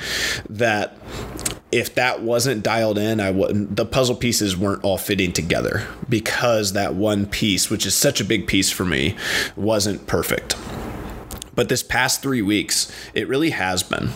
that 0.48 0.96
if 1.70 1.94
that 1.94 2.22
wasn't 2.22 2.62
dialed 2.62 2.98
in, 2.98 3.20
I 3.20 3.30
wouldn't. 3.30 3.76
The 3.76 3.84
puzzle 3.84 4.16
pieces 4.16 4.56
weren't 4.56 4.84
all 4.84 4.98
fitting 4.98 5.32
together 5.32 5.86
because 6.08 6.72
that 6.72 6.94
one 6.94 7.26
piece, 7.26 7.68
which 7.70 7.84
is 7.84 7.94
such 7.94 8.20
a 8.20 8.24
big 8.24 8.46
piece 8.46 8.70
for 8.70 8.84
me, 8.84 9.16
wasn't 9.56 10.06
perfect. 10.06 10.56
But 11.54 11.68
this 11.68 11.82
past 11.82 12.22
three 12.22 12.40
weeks, 12.40 12.90
it 13.14 13.26
really 13.26 13.50
has 13.50 13.82
been. 13.82 14.10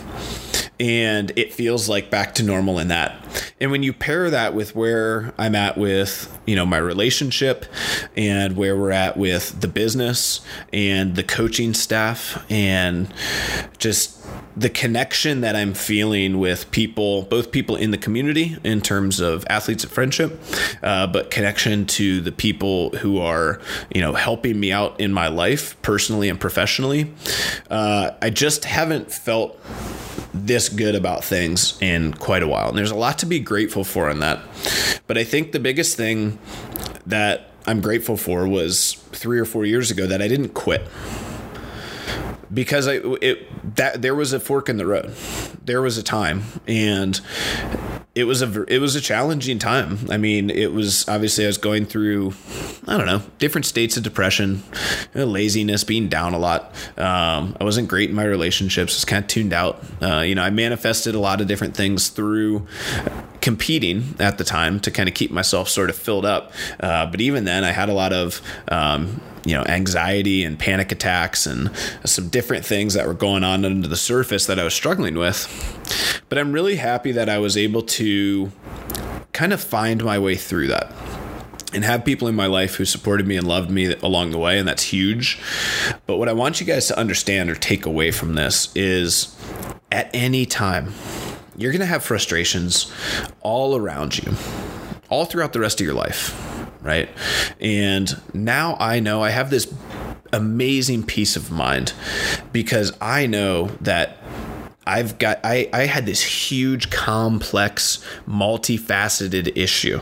And 0.79 1.33
it 1.35 1.53
feels 1.53 1.89
like 1.89 2.09
back 2.09 2.35
to 2.37 2.45
normal 2.45 2.79
in 2.79 2.87
that. 2.89 3.17
And 3.61 3.73
when 3.73 3.83
you 3.83 3.93
pair 3.93 4.31
that 4.31 4.55
with 4.55 4.77
where 4.77 5.35
I'm 5.39 5.57
at 5.57 5.77
with, 5.77 6.37
you 6.47 6.55
know, 6.55 6.65
my 6.65 6.79
relationship 6.79 7.67
and 8.17 8.57
where 8.57 8.77
we're 8.77 8.93
at 8.93 9.17
with 9.17 9.61
the 9.61 9.67
business 9.67 10.41
and 10.73 11.17
the 11.17 11.25
coaching 11.25 11.75
staff 11.75 12.45
and 12.49 13.13
just 13.79 14.22
the 14.57 14.69
connection 14.69 15.41
that 15.41 15.57
I'm 15.57 15.75
feeling 15.75 16.39
with 16.39 16.71
people, 16.71 17.23
both 17.23 17.53
people 17.53 17.77
in 17.77 17.91
the 17.91 17.99
community 17.99 18.57
in 18.65 18.81
terms 18.81 19.21
of 19.21 19.45
athletes 19.49 19.85
of 19.85 19.91
friendship, 19.91 20.41
uh, 20.83 21.07
but 21.07 21.31
connection 21.31 21.87
to 21.87 22.21
the 22.21 22.33
people 22.33 22.91
who 22.99 23.19
are, 23.19 23.61
you 23.95 24.01
know, 24.01 24.13
helping 24.13 24.59
me 24.61 24.73
out 24.73 25.01
in 25.01 25.13
my 25.13 25.29
life 25.29 25.81
personally 25.83 26.29
and 26.29 26.41
professionally. 26.41 27.13
Uh, 27.71 28.11
I 28.21 28.31
just 28.31 28.65
haven't 28.65 29.11
felt 29.11 29.59
this 30.35 30.69
good 30.69 30.95
about 30.95 31.25
things 31.25 31.81
in 31.81 32.15
quite 32.15 32.43
a 32.43 32.49
while. 32.49 32.69
And 32.69 32.79
there's 32.79 32.91
a 32.91 32.97
lot 32.97 33.19
to 33.19 33.27
be 33.27 33.39
grateful 33.39 33.85
for 33.85 34.11
in 34.11 34.21
that. 34.21 34.41
But 35.07 35.19
I 35.19 35.25
think 35.25 35.53
the 35.53 35.61
biggest 35.61 35.97
thing 35.97 36.39
that 37.07 37.51
I'm 37.67 37.81
grateful 37.81 38.17
for 38.17 38.47
was 38.49 38.95
three 39.13 39.39
or 39.39 39.45
four 39.45 39.65
years 39.65 39.91
ago 39.91 40.07
that 40.07 40.21
I 40.21 40.29
didn't 40.29 40.51
quit 40.51 40.83
because 42.53 42.89
I 42.89 43.01
it 43.21 43.77
that 43.77 44.03
there 44.03 44.15
was 44.15 44.33
a 44.33 44.41
fork 44.41 44.69
in 44.69 44.77
the 44.77 44.87
road. 44.87 45.15
There 45.65 45.81
was 45.81 45.97
a 45.99 46.03
time, 46.03 46.43
and 46.67 47.21
it 48.15 48.25
was 48.25 48.43
a 48.43 48.65
it 48.65 48.79
was 48.79 48.95
a 48.95 49.01
challenging 49.01 49.59
time. 49.59 49.99
I 50.11 50.19
mean, 50.19 50.51
it 50.51 50.73
was 50.73 51.09
obviously 51.09 51.45
I 51.45 51.47
was 51.47 51.59
going 51.59 51.87
through 51.87 52.35
I 52.87 52.97
don't 52.97 53.07
know 53.07 53.23
different 53.39 53.67
states 53.67 53.97
of 53.97 54.03
depression, 54.03 54.63
you 55.15 55.21
know, 55.21 55.25
laziness, 55.27 55.85
being 55.85 56.09
down 56.09 56.35
a 56.35 56.39
lot. 56.39 56.75
Um, 56.99 57.57
I 57.61 57.65
wasn't 57.65 57.89
great 57.89 58.11
in 58.11 58.17
my 58.17 58.25
relationships. 58.25 58.95
Was 58.95 59.05
kind 59.05 59.25
of 59.25 59.29
tuned 59.29 59.53
out. 59.53 59.83
Uh, 60.03 60.21
you 60.21 60.35
know, 60.35 60.43
I 60.43 60.51
manifested 60.51 61.15
a 61.15 61.21
lot 61.21 61.41
of 61.41 61.47
different 61.47 61.77
things 61.77 62.09
through 62.09 62.67
competing 63.41 64.15
at 64.19 64.39
the 64.39 64.45
time 64.45 64.79
to 64.81 64.91
kind 64.91 65.09
of 65.09 65.15
keep 65.15 65.31
myself 65.31 65.69
sort 65.69 65.91
of 65.91 65.97
filled 65.97 66.27
up. 66.27 66.53
Uh, 66.81 67.07
but 67.07 67.21
even 67.21 67.45
then, 67.45 67.65
I 67.65 67.71
had 67.71 67.89
a 67.89 67.95
lot 67.95 68.13
of 68.13 68.43
um, 68.69 69.21
you 69.45 69.55
know 69.55 69.65
anxiety 69.65 70.45
and 70.45 70.59
panic 70.59 70.93
attacks 70.93 71.47
and 71.47 71.71
some 72.05 72.29
different 72.29 72.65
things 72.65 72.95
that 72.95 73.07
were 73.07 73.15
going 73.15 73.45
on 73.45 73.65
under 73.65 73.89
the 73.89 73.97
surface 73.97 74.47
that 74.47 74.59
I 74.59 74.65
was 74.65 74.75
struggling 74.75 75.17
with. 75.17 75.49
But 76.29 76.39
I'm 76.39 76.53
really 76.53 76.77
happy 76.77 77.13
that 77.13 77.29
I 77.29 77.39
was 77.39 77.57
able 77.57 77.83
to 77.83 78.53
kind 79.33 79.53
of 79.53 79.63
find 79.63 80.05
my 80.05 80.19
way 80.19 80.37
through 80.37 80.69
that 80.69 80.93
and 81.75 81.85
have 81.85 82.05
people 82.05 82.29
in 82.29 82.35
my 82.35 82.47
life 82.47 82.75
who 82.75 82.85
supported 82.85 83.27
me 83.27 83.37
and 83.37 83.47
loved 83.47 83.71
me 83.71 83.95
along 83.95 84.31
the 84.31 84.39
way 84.39 84.59
and 84.59 84.69
that's 84.69 84.83
huge. 84.83 85.41
But 86.07 86.19
what 86.19 86.29
I 86.29 86.33
want 86.33 86.61
you 86.61 86.67
guys 86.67 86.87
to 86.89 86.99
understand 86.99 87.51
or 87.51 87.55
take 87.55 87.87
away 87.87 88.11
from 88.11 88.35
this 88.35 88.75
is 88.77 89.35
at 89.91 90.11
any 90.15 90.47
time 90.47 90.93
you're 91.57 91.73
going 91.73 91.81
to 91.81 91.87
have 91.87 92.03
frustrations 92.03 92.93
all 93.41 93.77
around 93.77 94.19
you 94.19 94.33
all 95.11 95.25
throughout 95.25 95.53
the 95.53 95.61
rest 95.61 95.81
of 95.81 95.85
your 95.85 95.95
life 95.95 96.52
right? 96.83 97.09
And 97.61 98.21
now 98.35 98.77
I 98.79 99.01
know 99.01 99.23
I 99.23 99.31
have 99.31 99.51
this 99.51 99.73
amazing 100.33 101.05
peace 101.05 101.37
of 101.37 101.51
mind 101.51 101.93
because 102.53 102.93
I 103.01 103.27
know 103.27 103.67
that 103.81 104.19
I've 104.87 105.19
got 105.19 105.41
I, 105.45 105.69
I 105.73 105.87
had 105.87 106.07
this 106.07 106.23
huge 106.23 106.91
complex 106.91 108.05
multifaceted 108.27 109.57
issue 109.57 110.01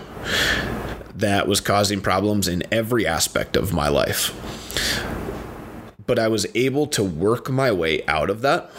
that 1.14 1.46
was 1.46 1.60
causing 1.60 2.00
problems 2.00 2.48
in 2.48 2.62
every 2.72 3.06
aspect 3.06 3.56
of 3.56 3.72
my 3.72 3.88
life. 3.88 4.34
But 6.06 6.18
I 6.18 6.28
was 6.28 6.46
able 6.54 6.86
to 6.88 7.04
work 7.04 7.50
my 7.50 7.70
way 7.70 8.04
out 8.06 8.30
of 8.30 8.40
that 8.40 8.70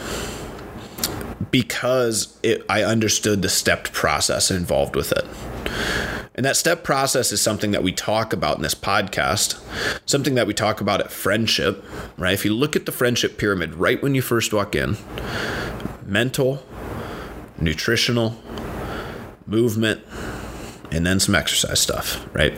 because 1.52 2.38
it, 2.42 2.66
I 2.68 2.84
understood 2.84 3.42
the 3.42 3.50
stepped 3.50 3.94
process 3.94 4.50
involved 4.50 4.96
with 4.96 5.12
it. 5.12 5.26
And 6.34 6.46
that 6.46 6.56
step 6.56 6.84
process 6.84 7.32
is 7.32 7.42
something 7.42 7.72
that 7.72 7.84
we 7.84 7.92
talk 7.92 8.32
about 8.32 8.56
in 8.56 8.64
this 8.64 8.76
podcast, 8.76 9.60
something 10.10 10.36
that 10.36 10.48
we 10.48 10.54
talk 10.54 10.80
about 10.80 11.02
at 11.02 11.12
friendship, 11.12 11.84
right? 12.18 12.34
If 12.34 12.46
you 12.46 12.54
look 12.54 12.76
at 12.76 12.86
the 12.86 12.92
friendship 12.92 13.38
pyramid 13.38 13.76
right 13.76 14.02
when 14.02 14.16
you 14.16 14.22
first 14.22 14.54
walk 14.54 14.74
in, 14.74 14.98
mental, 16.06 16.64
nutritional, 17.60 18.42
movement, 19.46 20.06
and 20.92 21.06
then 21.06 21.20
some 21.20 21.36
exercise 21.36 21.80
stuff, 21.80 22.28
right? 22.34 22.54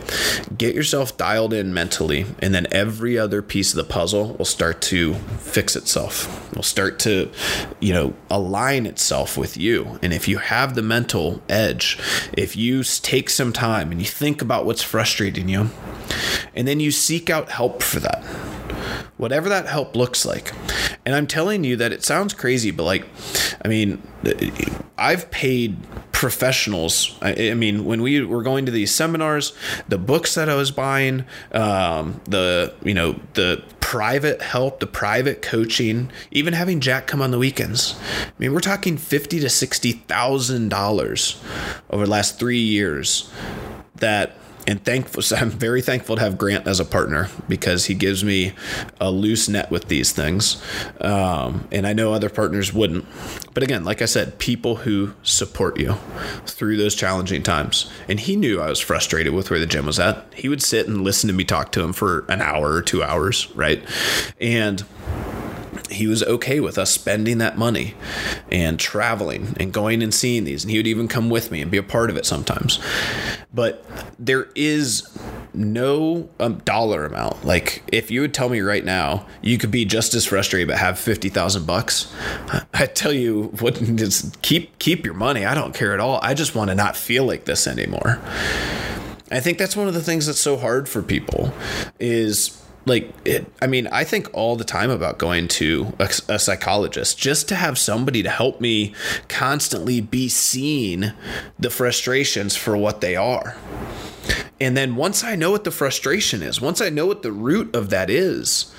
Get 0.57 0.75
yourself 0.75 1.15
dialed 1.17 1.53
in 1.53 1.73
mentally, 1.73 2.25
and 2.39 2.53
then 2.53 2.67
every 2.71 3.17
other 3.17 3.41
piece 3.41 3.71
of 3.71 3.77
the 3.77 3.83
puzzle 3.83 4.33
will 4.33 4.45
start 4.45 4.81
to 4.83 5.13
fix 5.13 5.75
itself. 5.75 6.55
Will 6.55 6.63
start 6.63 6.99
to, 6.99 7.31
you 7.79 7.93
know, 7.93 8.13
align 8.29 8.85
itself 8.85 9.37
with 9.37 9.57
you. 9.57 9.99
And 10.01 10.13
if 10.13 10.27
you 10.27 10.37
have 10.37 10.75
the 10.75 10.81
mental 10.81 11.41
edge, 11.49 11.99
if 12.33 12.55
you 12.55 12.83
take 12.83 13.29
some 13.29 13.53
time 13.53 13.91
and 13.91 14.01
you 14.01 14.07
think 14.07 14.41
about 14.41 14.65
what's 14.65 14.83
frustrating 14.83 15.49
you, 15.49 15.69
and 16.55 16.67
then 16.67 16.79
you 16.79 16.91
seek 16.91 17.29
out 17.29 17.49
help 17.49 17.81
for 17.81 17.99
that 17.99 18.23
whatever 19.17 19.47
that 19.47 19.67
help 19.67 19.95
looks 19.95 20.25
like. 20.25 20.51
And 21.05 21.15
I'm 21.15 21.27
telling 21.27 21.63
you 21.63 21.77
that 21.77 21.93
it 21.93 22.03
sounds 22.03 22.33
crazy, 22.33 22.71
but 22.71 22.83
like, 22.83 23.05
I 23.63 23.67
mean, 23.67 24.01
I've 24.97 25.31
paid 25.31 25.77
professionals. 26.23 27.17
I, 27.21 27.49
I, 27.49 27.53
mean, 27.53 27.83
when 27.83 28.01
we 28.01 28.21
were 28.21 28.43
going 28.43 28.65
to 28.65 28.71
these 28.71 28.95
seminars, 28.95 29.51
the 29.89 29.97
books 29.97 30.35
that 30.35 30.47
I 30.47 30.55
was 30.55 30.71
buying, 30.71 31.25
um, 31.51 32.21
the 32.23 32.73
you 32.81 32.93
know 32.93 33.19
the 33.33 33.61
private 33.81 34.41
help, 34.41 34.79
the 34.79 34.87
private 34.87 35.41
coaching, 35.41 36.09
even 36.31 36.53
having 36.53 36.79
Jack 36.79 37.07
come 37.07 37.21
on 37.21 37.31
the 37.31 37.37
weekends. 37.37 37.99
I 38.21 38.31
mean, 38.39 38.53
we're 38.53 38.61
talking 38.61 38.95
fifty 38.95 39.41
to 39.41 39.49
sixty 39.49 39.91
thousand 39.91 40.69
dollars 40.69 41.43
over 41.89 42.05
the 42.05 42.11
last 42.11 42.39
three 42.39 42.61
years 42.61 43.29
that 43.95 44.37
and 44.67 44.83
thankful. 44.83 45.21
So 45.21 45.35
I'm 45.43 45.49
very 45.49 45.81
thankful 45.81 46.15
to 46.15 46.21
have 46.21 46.37
Grant 46.37 46.67
as 46.67 46.79
a 46.79 46.85
partner 46.85 47.29
because 47.47 47.85
he 47.85 47.93
gives 47.93 48.23
me 48.23 48.53
a 48.99 49.11
loose 49.11 49.49
net 49.49 49.71
with 49.71 49.87
these 49.87 50.11
things, 50.11 50.61
um, 51.01 51.67
and 51.71 51.85
I 51.87 51.93
know 51.93 52.13
other 52.13 52.29
partners 52.29 52.73
wouldn't. 52.73 53.05
But 53.53 53.63
again, 53.63 53.83
like 53.83 54.01
I 54.01 54.05
said, 54.05 54.39
people 54.39 54.77
who 54.77 55.13
support 55.21 55.79
you 55.79 55.95
through 56.45 56.77
those 56.77 56.95
challenging 56.95 57.43
times. 57.43 57.91
And 58.07 58.19
he 58.19 58.35
knew 58.35 58.59
I 58.59 58.69
was 58.69 58.79
frustrated 58.79 59.33
with 59.33 59.49
where 59.49 59.59
the 59.59 59.65
gym 59.65 59.85
was 59.85 59.99
at. 59.99 60.25
He 60.33 60.49
would 60.49 60.61
sit 60.61 60.87
and 60.87 61.03
listen 61.03 61.27
to 61.27 61.33
me 61.33 61.43
talk 61.43 61.71
to 61.73 61.81
him 61.81 61.93
for 61.93 62.25
an 62.29 62.41
hour 62.41 62.71
or 62.71 62.81
two 62.81 63.03
hours, 63.03 63.49
right? 63.55 63.83
And 64.41 64.83
he 65.89 66.07
was 66.07 66.23
okay 66.23 66.59
with 66.59 66.77
us 66.77 66.91
spending 66.91 67.37
that 67.39 67.57
money 67.57 67.95
and 68.51 68.79
traveling 68.79 69.55
and 69.59 69.73
going 69.73 70.01
and 70.01 70.13
seeing 70.13 70.43
these. 70.43 70.63
And 70.63 70.71
he 70.71 70.77
would 70.77 70.87
even 70.87 71.07
come 71.07 71.29
with 71.29 71.51
me 71.51 71.61
and 71.61 71.69
be 71.69 71.77
a 71.77 71.83
part 71.83 72.09
of 72.09 72.17
it 72.17 72.25
sometimes. 72.25 72.79
But 73.53 73.85
there 74.17 74.47
is 74.55 75.07
no 75.53 76.29
um, 76.39 76.55
dollar 76.59 77.05
amount. 77.05 77.45
Like 77.45 77.83
if 77.91 78.09
you 78.09 78.21
would 78.21 78.33
tell 78.33 78.49
me 78.49 78.61
right 78.61 78.83
now, 78.83 79.27
you 79.41 79.57
could 79.57 79.71
be 79.71 79.85
just 79.85 80.13
as 80.13 80.25
frustrated 80.25 80.67
but 80.67 80.77
have 80.77 80.97
fifty 80.97 81.29
thousand 81.29 81.65
bucks. 81.65 82.13
I 82.73 82.87
tell 82.87 83.13
you 83.13 83.45
what, 83.59 83.75
just 83.95 84.41
keep 84.41 84.77
keep 84.79 85.05
your 85.05 85.13
money. 85.13 85.45
I 85.45 85.53
don't 85.53 85.75
care 85.75 85.93
at 85.93 85.99
all. 85.99 86.19
I 86.21 86.33
just 86.33 86.55
want 86.55 86.69
to 86.69 86.75
not 86.75 86.95
feel 86.95 87.25
like 87.25 87.45
this 87.45 87.67
anymore. 87.67 88.19
I 89.31 89.39
think 89.39 89.57
that's 89.57 89.75
one 89.75 89.87
of 89.87 89.93
the 89.93 90.01
things 90.01 90.27
that's 90.27 90.39
so 90.39 90.57
hard 90.57 90.87
for 90.87 91.01
people 91.01 91.53
is 91.99 92.62
like 92.85 93.13
it, 93.25 93.45
i 93.61 93.67
mean 93.67 93.87
i 93.87 94.03
think 94.03 94.29
all 94.33 94.55
the 94.55 94.63
time 94.63 94.89
about 94.89 95.17
going 95.17 95.47
to 95.47 95.93
a, 95.99 96.09
a, 96.27 96.39
psychologist 96.39 97.17
just 97.17 97.47
to 97.47 97.55
have 97.55 97.77
somebody 97.77 98.21
to 98.21 98.29
help 98.29 98.59
me 98.59 98.93
constantly 99.27 100.01
be 100.01 100.27
seeing 100.27 101.11
the 101.57 101.69
frustrations 101.69 102.55
for 102.55 102.75
what 102.75 103.01
they 103.01 103.15
are. 103.15 103.55
And 104.59 104.77
then 104.77 104.95
once 104.95 105.23
i 105.23 105.35
know 105.35 105.51
what 105.51 105.63
the 105.63 105.71
frustration 105.71 106.41
is 106.41 106.61
once 106.61 106.81
i 106.81 106.89
know 106.89 107.05
what 107.05 107.21
the 107.21 107.31
root 107.31 107.75
of 107.75 107.89
that 107.89 108.09
is 108.09 108.73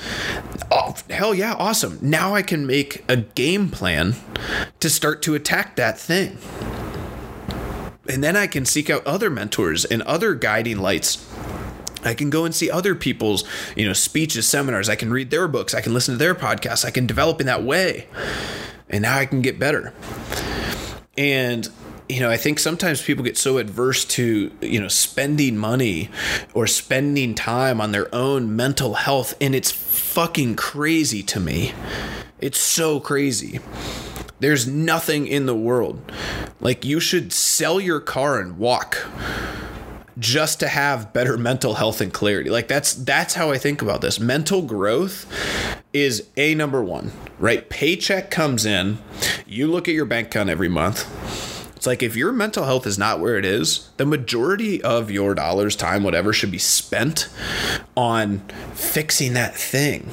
oh 0.71 0.95
hell 1.11 1.35
yeah 1.35 1.55
awesome. 1.55 1.99
Now 2.01 2.35
i 2.35 2.43
can 2.43 2.67
make 2.67 3.05
a 3.09 3.17
game 3.17 3.69
plan 3.71 4.15
to 4.81 4.89
start 4.89 5.23
to 5.23 5.35
attack 5.35 5.77
that 5.77 5.99
thing. 5.99 6.39
And 8.09 8.23
then 8.23 8.37
i 8.37 8.47
can 8.47 8.65
seek 8.65 8.89
out 8.89 9.07
other 9.07 9.31
mentors 9.31 9.85
and 9.85 10.03
other 10.03 10.35
guiding 10.35 10.79
lights 10.79 11.27
I 12.05 12.15
can 12.15 12.31
go 12.31 12.45
and 12.45 12.55
see 12.55 12.71
other 12.71 12.95
people's, 12.95 13.45
you 13.77 13.87
know, 13.87 13.93
speeches, 13.93 14.47
seminars. 14.47 14.89
I 14.89 14.97
can 14.97 15.11
read 15.11 15.31
their 15.31 15.49
books. 15.49 15.75
I 15.75 15.81
can 15.81 15.95
listen 15.95 16.15
to 16.15 16.19
their 16.19 16.35
podcasts. 16.35 16.85
I 16.85 16.91
can 16.91 17.07
develop 17.07 17.41
in 17.41 17.47
that 17.47 17.63
way. 17.63 18.07
And 18.89 19.03
now 19.03 19.19
I 19.19 19.27
can 19.27 19.43
get 19.43 19.59
better. 19.59 19.93
And 21.17 21.69
you 22.09 22.21
know, 22.21 22.31
I 22.31 22.37
think 22.37 22.59
sometimes 22.59 23.01
people 23.03 23.25
get 23.25 23.39
so 23.39 23.57
adverse 23.57 24.05
to, 24.05 24.51
you 24.61 24.79
know, 24.79 24.89
spending 24.89 25.57
money 25.57 26.11
or 26.53 26.67
spending 26.67 27.35
time 27.35 27.81
on 27.81 27.93
their 27.93 28.15
own 28.15 28.55
mental 28.55 28.95
health 28.95 29.35
and 29.41 29.55
it's 29.55 29.71
fucking 29.71 30.57
crazy 30.57 31.23
to 31.23 31.41
me. 31.41 31.73
It's 32.41 32.59
so 32.59 33.01
crazy. 33.01 33.61
There's 34.39 34.67
nothing 34.67 35.27
in 35.27 35.47
the 35.47 35.55
world. 35.55 36.13
Like 36.61 36.85
you 36.85 37.01
should 37.01 37.33
sell 37.33 37.81
your 37.81 38.01
car 38.01 38.39
and 38.39 38.59
walk 38.59 39.07
just 40.19 40.61
to 40.61 40.69
have 40.69 41.13
better 41.13 41.37
mental 41.37 41.75
health 41.75 42.01
and 42.01 42.13
clarity. 42.13 42.51
Like 42.51 42.69
that's 42.69 42.95
that's 42.95 43.35
how 43.35 43.51
I 43.51 43.59
think 43.59 43.83
about 43.83 44.01
this. 44.01 44.21
Mental 44.21 44.63
growth 44.63 45.27
is 45.93 46.29
a 46.37 46.55
number 46.55 46.83
1, 46.83 47.13
right? 47.39 47.69
Paycheck 47.69 48.31
comes 48.31 48.65
in, 48.65 48.99
you 49.47 49.67
look 49.67 49.89
at 49.89 49.95
your 49.95 50.05
bank 50.05 50.29
account 50.29 50.51
every 50.51 50.69
month. 50.69 51.07
It's 51.77 51.87
like 51.87 52.03
if 52.03 52.17
your 52.17 52.33
mental 52.33 52.65
health 52.65 52.87
is 52.87 52.99
not 52.99 53.21
where 53.21 53.37
it 53.37 53.45
is, 53.45 53.91
the 53.99 54.07
majority 54.07 54.83
of 54.83 55.11
your 55.11 55.35
dollars, 55.35 55.77
time, 55.77 56.03
whatever 56.03 56.33
should 56.33 56.51
be 56.51 56.59
spent 56.59 57.29
on 57.97 58.39
fixing 58.73 59.35
that 59.35 59.55
thing. 59.55 60.09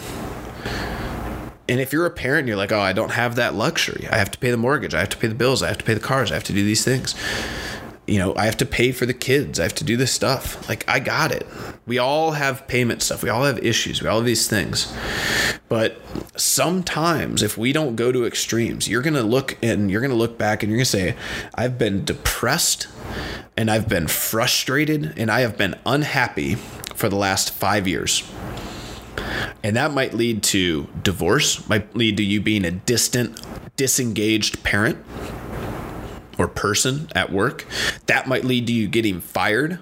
And 1.69 1.79
if 1.79 1.93
you're 1.93 2.05
a 2.05 2.11
parent, 2.11 2.49
you're 2.49 2.57
like, 2.57 2.73
oh, 2.73 2.81
I 2.81 2.91
don't 2.91 3.11
have 3.11 3.35
that 3.35 3.55
luxury. 3.55 4.05
I 4.11 4.17
have 4.17 4.29
to 4.31 4.37
pay 4.37 4.51
the 4.51 4.57
mortgage. 4.57 4.93
I 4.93 4.99
have 4.99 5.09
to 5.09 5.17
pay 5.17 5.27
the 5.27 5.35
bills. 5.35 5.63
I 5.63 5.69
have 5.69 5.77
to 5.77 5.85
pay 5.85 5.93
the 5.93 6.01
cars. 6.01 6.29
I 6.29 6.33
have 6.33 6.43
to 6.45 6.53
do 6.53 6.65
these 6.65 6.83
things 6.83 7.15
you 8.11 8.19
know, 8.19 8.35
I 8.35 8.43
have 8.43 8.57
to 8.57 8.65
pay 8.65 8.91
for 8.91 9.05
the 9.05 9.13
kids. 9.13 9.57
I 9.57 9.63
have 9.63 9.75
to 9.75 9.85
do 9.85 9.95
this 9.95 10.11
stuff. 10.11 10.67
Like, 10.67 10.83
I 10.85 10.99
got 10.99 11.31
it. 11.31 11.47
We 11.87 11.97
all 11.97 12.31
have 12.31 12.67
payment 12.67 13.01
stuff. 13.01 13.23
We 13.23 13.29
all 13.29 13.45
have 13.45 13.57
issues. 13.59 14.01
We 14.01 14.09
all 14.09 14.17
have 14.17 14.25
these 14.25 14.49
things. 14.49 14.93
But 15.69 16.01
sometimes, 16.35 17.41
if 17.41 17.57
we 17.57 17.71
don't 17.71 17.95
go 17.95 18.11
to 18.11 18.25
extremes, 18.25 18.89
you're 18.89 19.01
going 19.01 19.13
to 19.13 19.23
look 19.23 19.57
and 19.63 19.89
you're 19.89 20.01
going 20.01 20.11
to 20.11 20.17
look 20.17 20.37
back 20.37 20.61
and 20.61 20.69
you're 20.69 20.79
going 20.79 20.83
to 20.83 20.91
say, 20.91 21.15
I've 21.55 21.77
been 21.77 22.03
depressed 22.03 22.89
and 23.55 23.71
I've 23.71 23.87
been 23.87 24.07
frustrated 24.07 25.13
and 25.17 25.31
I 25.31 25.39
have 25.39 25.57
been 25.57 25.75
unhappy 25.85 26.55
for 26.93 27.07
the 27.07 27.15
last 27.15 27.53
five 27.53 27.87
years. 27.87 28.29
And 29.63 29.77
that 29.77 29.93
might 29.93 30.13
lead 30.13 30.43
to 30.43 30.89
divorce, 31.01 31.69
might 31.69 31.95
lead 31.95 32.17
to 32.17 32.23
you 32.23 32.41
being 32.41 32.65
a 32.65 32.71
distant, 32.71 33.39
disengaged 33.77 34.63
parent 34.63 34.97
or 36.41 36.47
person 36.47 37.07
at 37.13 37.31
work. 37.31 37.65
That 38.07 38.27
might 38.27 38.43
lead 38.43 38.65
to 38.67 38.73
you 38.73 38.87
getting 38.87 39.21
fired. 39.21 39.79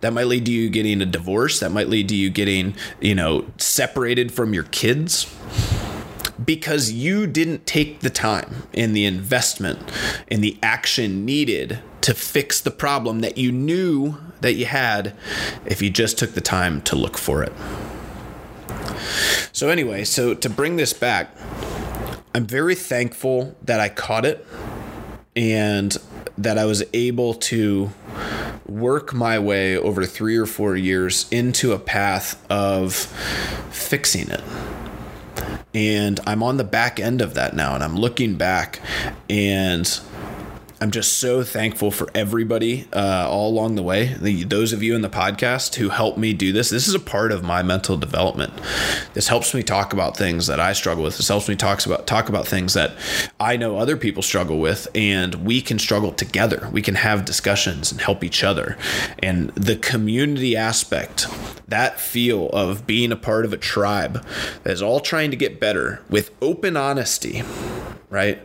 That 0.00 0.12
might 0.12 0.26
lead 0.26 0.46
to 0.46 0.52
you 0.52 0.70
getting 0.70 1.02
a 1.02 1.06
divorce. 1.06 1.58
That 1.60 1.72
might 1.72 1.88
lead 1.88 2.08
to 2.10 2.16
you 2.16 2.30
getting, 2.30 2.74
you 3.00 3.14
know, 3.14 3.46
separated 3.58 4.32
from 4.32 4.54
your 4.54 4.62
kids 4.64 5.26
because 6.44 6.92
you 6.92 7.26
didn't 7.26 7.66
take 7.66 8.00
the 8.00 8.10
time 8.10 8.62
and 8.72 8.94
the 8.94 9.04
investment 9.04 9.78
and 10.28 10.42
the 10.42 10.56
action 10.62 11.24
needed 11.24 11.80
to 12.02 12.14
fix 12.14 12.60
the 12.60 12.70
problem 12.70 13.20
that 13.20 13.36
you 13.36 13.52
knew 13.52 14.16
that 14.40 14.54
you 14.54 14.66
had 14.66 15.14
if 15.66 15.82
you 15.82 15.90
just 15.90 16.18
took 16.18 16.32
the 16.32 16.40
time 16.40 16.80
to 16.82 16.96
look 16.96 17.18
for 17.18 17.42
it. 17.42 17.52
So, 19.52 19.68
anyway, 19.68 20.04
so 20.04 20.34
to 20.34 20.48
bring 20.48 20.76
this 20.76 20.92
back, 20.92 21.36
I'm 22.34 22.46
very 22.46 22.74
thankful 22.74 23.56
that 23.64 23.80
I 23.80 23.88
caught 23.88 24.24
it 24.24 24.46
and 25.36 25.96
that 26.38 26.58
I 26.58 26.64
was 26.64 26.82
able 26.92 27.34
to 27.34 27.90
work 28.66 29.12
my 29.12 29.38
way 29.38 29.76
over 29.76 30.04
three 30.06 30.36
or 30.36 30.46
four 30.46 30.76
years 30.76 31.26
into 31.30 31.72
a 31.72 31.78
path 31.78 32.44
of 32.50 32.94
fixing 33.70 34.30
it. 34.30 34.42
And 35.72 36.18
I'm 36.26 36.42
on 36.42 36.56
the 36.56 36.64
back 36.64 36.98
end 36.98 37.20
of 37.20 37.34
that 37.34 37.54
now, 37.54 37.74
and 37.74 37.84
I'm 37.84 37.96
looking 37.96 38.36
back 38.36 38.80
and 39.28 40.00
I'm 40.82 40.90
just 40.90 41.18
so 41.18 41.44
thankful 41.44 41.90
for 41.90 42.08
everybody 42.14 42.88
uh, 42.94 43.28
all 43.28 43.50
along 43.50 43.74
the 43.74 43.82
way. 43.82 44.14
The, 44.14 44.44
those 44.44 44.72
of 44.72 44.82
you 44.82 44.94
in 44.94 45.02
the 45.02 45.10
podcast 45.10 45.74
who 45.74 45.90
helped 45.90 46.16
me 46.16 46.32
do 46.32 46.52
this. 46.52 46.70
This 46.70 46.88
is 46.88 46.94
a 46.94 46.98
part 46.98 47.32
of 47.32 47.44
my 47.44 47.62
mental 47.62 47.98
development. 47.98 48.54
This 49.12 49.28
helps 49.28 49.52
me 49.52 49.62
talk 49.62 49.92
about 49.92 50.16
things 50.16 50.46
that 50.46 50.58
I 50.58 50.72
struggle 50.72 51.04
with. 51.04 51.18
This 51.18 51.28
helps 51.28 51.50
me 51.50 51.56
talk 51.56 51.84
about 51.84 52.06
talk 52.06 52.30
about 52.30 52.46
things 52.46 52.72
that 52.72 52.92
I 53.38 53.58
know 53.58 53.76
other 53.76 53.98
people 53.98 54.22
struggle 54.22 54.58
with, 54.58 54.88
and 54.94 55.34
we 55.44 55.60
can 55.60 55.78
struggle 55.78 56.12
together. 56.12 56.66
We 56.72 56.80
can 56.80 56.94
have 56.94 57.26
discussions 57.26 57.92
and 57.92 58.00
help 58.00 58.24
each 58.24 58.42
other. 58.42 58.78
And 59.18 59.50
the 59.50 59.76
community 59.76 60.56
aspect, 60.56 61.26
that 61.68 62.00
feel 62.00 62.48
of 62.50 62.86
being 62.86 63.12
a 63.12 63.16
part 63.16 63.44
of 63.44 63.52
a 63.52 63.58
tribe 63.58 64.24
that 64.62 64.72
is 64.72 64.80
all 64.80 65.00
trying 65.00 65.30
to 65.30 65.36
get 65.36 65.60
better 65.60 66.00
with 66.08 66.30
open 66.40 66.74
honesty 66.74 67.42
right? 68.10 68.42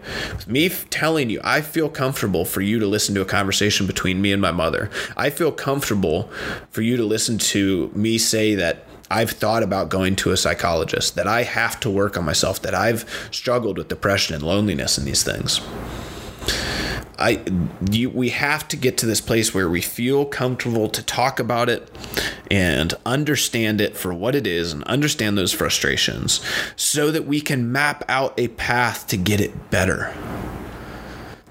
Me 0.48 0.70
telling 0.70 1.30
you, 1.30 1.42
I 1.44 1.62
feel 1.62 1.90
comfortable 1.90 2.46
for 2.46 2.62
you 2.62 2.80
to 2.80 2.88
listen 2.88 3.16
to 3.16 3.22
a 3.22 3.26
conversation 3.26 3.88
between 3.88 4.22
me 4.22 4.32
and 4.32 4.42
my 4.42 4.52
mother. 4.52 4.90
I 5.18 5.32
feel 5.32 5.52
comfortable 5.52 6.30
for 6.70 6.84
you 6.84 6.96
to 6.98 7.04
listen 7.04 7.38
to 7.40 7.92
me 7.94 8.18
say 8.20 8.56
that 8.56 8.86
I've 9.10 9.32
thought 9.32 9.64
about 9.64 9.90
going 9.90 10.16
to 10.18 10.32
a 10.32 10.38
psychologist, 10.38 11.16
that 11.16 11.28
I 11.28 11.44
have 11.44 11.80
to 11.82 11.90
work 11.90 12.18
on 12.18 12.26
myself, 12.26 12.62
that 12.62 12.74
I've 12.74 13.30
struggled 13.32 13.78
with 13.78 13.88
depression 13.88 14.36
and 14.36 14.44
loneliness 14.44 14.98
and 14.98 15.08
these 15.08 15.24
things. 15.24 15.62
I 17.18 17.42
you, 17.90 18.10
we 18.10 18.30
have 18.30 18.68
to 18.70 18.78
get 18.78 18.98
to 19.00 19.06
this 19.06 19.22
place 19.22 19.54
where 19.54 19.70
we 19.70 19.82
feel 19.82 20.26
comfortable 20.26 20.90
to 20.90 21.04
talk 21.04 21.40
about 21.40 21.70
it 21.70 21.90
and 22.52 22.94
understand 23.06 23.80
it 23.80 23.96
for 23.96 24.14
what 24.14 24.36
it 24.36 24.46
is 24.46 24.74
and 24.74 24.84
understand 24.84 25.38
those 25.38 25.54
frustrations 25.54 26.42
so 26.76 27.12
that 27.12 27.26
we 27.26 27.42
can 27.42 27.72
map 27.72 28.04
out 28.10 28.38
a 28.40 28.50
path 28.50 29.08
to 29.08 29.18
get 29.18 29.40
it 29.40 29.70
better. 29.70 30.14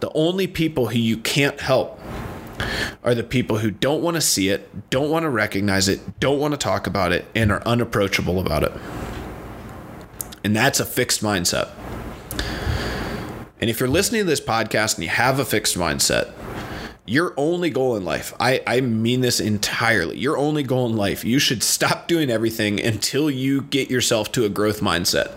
The 0.01 0.13
only 0.15 0.47
people 0.47 0.89
who 0.89 0.99
you 0.99 1.17
can't 1.17 1.61
help 1.61 1.99
are 3.03 3.15
the 3.15 3.25
people 3.25 3.59
who 3.59 3.71
don't 3.71 4.03
want 4.03 4.17
to 4.17 4.21
see 4.21 4.49
it, 4.49 4.91
don't 4.91 5.11
want 5.11 5.25
to 5.25 5.31
recognize 5.31 5.89
it, 5.89 6.21
don't 6.21 6.39
want 6.39 6.53
to 6.53 6.59
talk 6.59 6.87
about 6.87 7.13
it, 7.13 7.25
and 7.35 7.51
are 7.51 7.63
unapproachable 7.67 8.39
about 8.39 8.63
it. 8.63 8.73
And 10.43 10.55
that's 10.55 10.79
a 10.79 10.85
fixed 10.85 11.23
mindset. 11.23 11.71
And 13.65 13.71
if 13.71 13.81
you're 13.81 13.89
listening 13.89 14.21
to 14.21 14.27
this 14.27 14.43
podcast 14.43 14.97
and 14.97 15.05
you 15.05 15.09
have 15.09 15.39
a 15.39 15.45
fixed 15.47 15.79
mindset, 15.79 16.31
your 17.07 17.33
only 17.39 17.71
goal 17.71 17.97
in 17.97 18.05
life, 18.05 18.35
I, 18.39 18.61
I 18.67 18.83
mean 18.83 19.23
this 19.23 19.41
entirely, 19.41 20.19
your 20.19 20.37
only 20.37 20.63
goal 20.63 20.85
in 20.85 20.99
life, 20.99 21.25
you 21.25 21.39
should 21.39 21.63
stop 21.63 22.07
doing 22.09 22.29
everything 22.29 22.79
until 22.79 23.31
you 23.31 23.63
get 23.63 23.89
yourself 23.89 24.31
to 24.33 24.45
a 24.45 24.51
growth 24.51 24.83
mindset. 24.83 25.33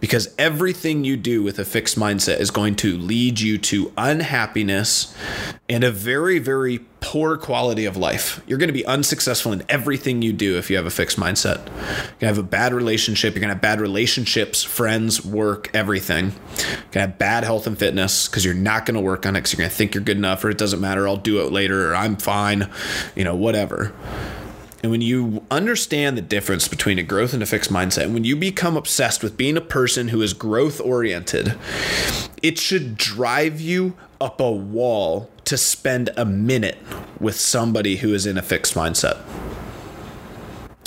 Because 0.00 0.34
everything 0.36 1.04
you 1.04 1.16
do 1.16 1.42
with 1.42 1.58
a 1.58 1.64
fixed 1.64 1.98
mindset 1.98 2.40
is 2.40 2.50
going 2.50 2.74
to 2.76 2.98
lead 2.98 3.40
you 3.40 3.56
to 3.56 3.90
unhappiness 3.96 5.16
and 5.66 5.82
a 5.82 5.90
very, 5.90 6.38
very 6.38 6.80
poor 7.06 7.36
quality 7.36 7.84
of 7.84 7.96
life. 7.96 8.42
You're 8.48 8.58
going 8.58 8.66
to 8.66 8.72
be 8.72 8.84
unsuccessful 8.84 9.52
in 9.52 9.62
everything 9.68 10.22
you 10.22 10.32
do 10.32 10.58
if 10.58 10.68
you 10.68 10.76
have 10.76 10.86
a 10.86 10.90
fixed 10.90 11.20
mindset. 11.20 11.64
You're 11.64 11.74
going 11.74 12.18
to 12.18 12.26
have 12.26 12.38
a 12.38 12.42
bad 12.42 12.74
relationship. 12.74 13.34
You're 13.34 13.42
going 13.42 13.50
to 13.50 13.54
have 13.54 13.62
bad 13.62 13.80
relationships, 13.80 14.64
friends, 14.64 15.24
work, 15.24 15.70
everything. 15.72 16.32
You're 16.56 16.66
going 16.66 16.90
to 16.90 17.00
have 17.00 17.18
bad 17.18 17.44
health 17.44 17.68
and 17.68 17.78
fitness 17.78 18.26
because 18.26 18.44
you're 18.44 18.54
not 18.54 18.86
going 18.86 18.96
to 18.96 19.00
work 19.00 19.24
on 19.24 19.36
it 19.36 19.38
because 19.38 19.52
you're 19.52 19.58
going 19.58 19.70
to 19.70 19.76
think 19.76 19.94
you're 19.94 20.02
good 20.02 20.16
enough 20.16 20.44
or 20.44 20.50
it 20.50 20.58
doesn't 20.58 20.80
matter. 20.80 21.06
I'll 21.06 21.16
do 21.16 21.40
it 21.46 21.52
later 21.52 21.92
or 21.92 21.94
I'm 21.94 22.16
fine, 22.16 22.68
you 23.14 23.22
know, 23.22 23.36
whatever. 23.36 23.94
And 24.82 24.90
when 24.90 25.00
you 25.00 25.46
understand 25.48 26.18
the 26.18 26.22
difference 26.22 26.66
between 26.66 26.98
a 26.98 27.04
growth 27.04 27.32
and 27.32 27.42
a 27.42 27.46
fixed 27.46 27.70
mindset, 27.72 28.06
and 28.06 28.14
when 28.14 28.24
you 28.24 28.34
become 28.34 28.76
obsessed 28.76 29.22
with 29.22 29.36
being 29.36 29.56
a 29.56 29.60
person 29.60 30.08
who 30.08 30.22
is 30.22 30.32
growth 30.32 30.80
oriented, 30.80 31.56
it 32.42 32.58
should 32.58 32.96
drive 32.96 33.60
you 33.60 33.96
up 34.20 34.40
a 34.40 34.50
wall 34.50 35.30
to 35.46 35.56
spend 35.56 36.10
a 36.16 36.24
minute 36.24 36.76
with 37.18 37.36
somebody 37.36 37.96
who 37.96 38.12
is 38.12 38.26
in 38.26 38.36
a 38.36 38.42
fixed 38.42 38.74
mindset. 38.74 39.18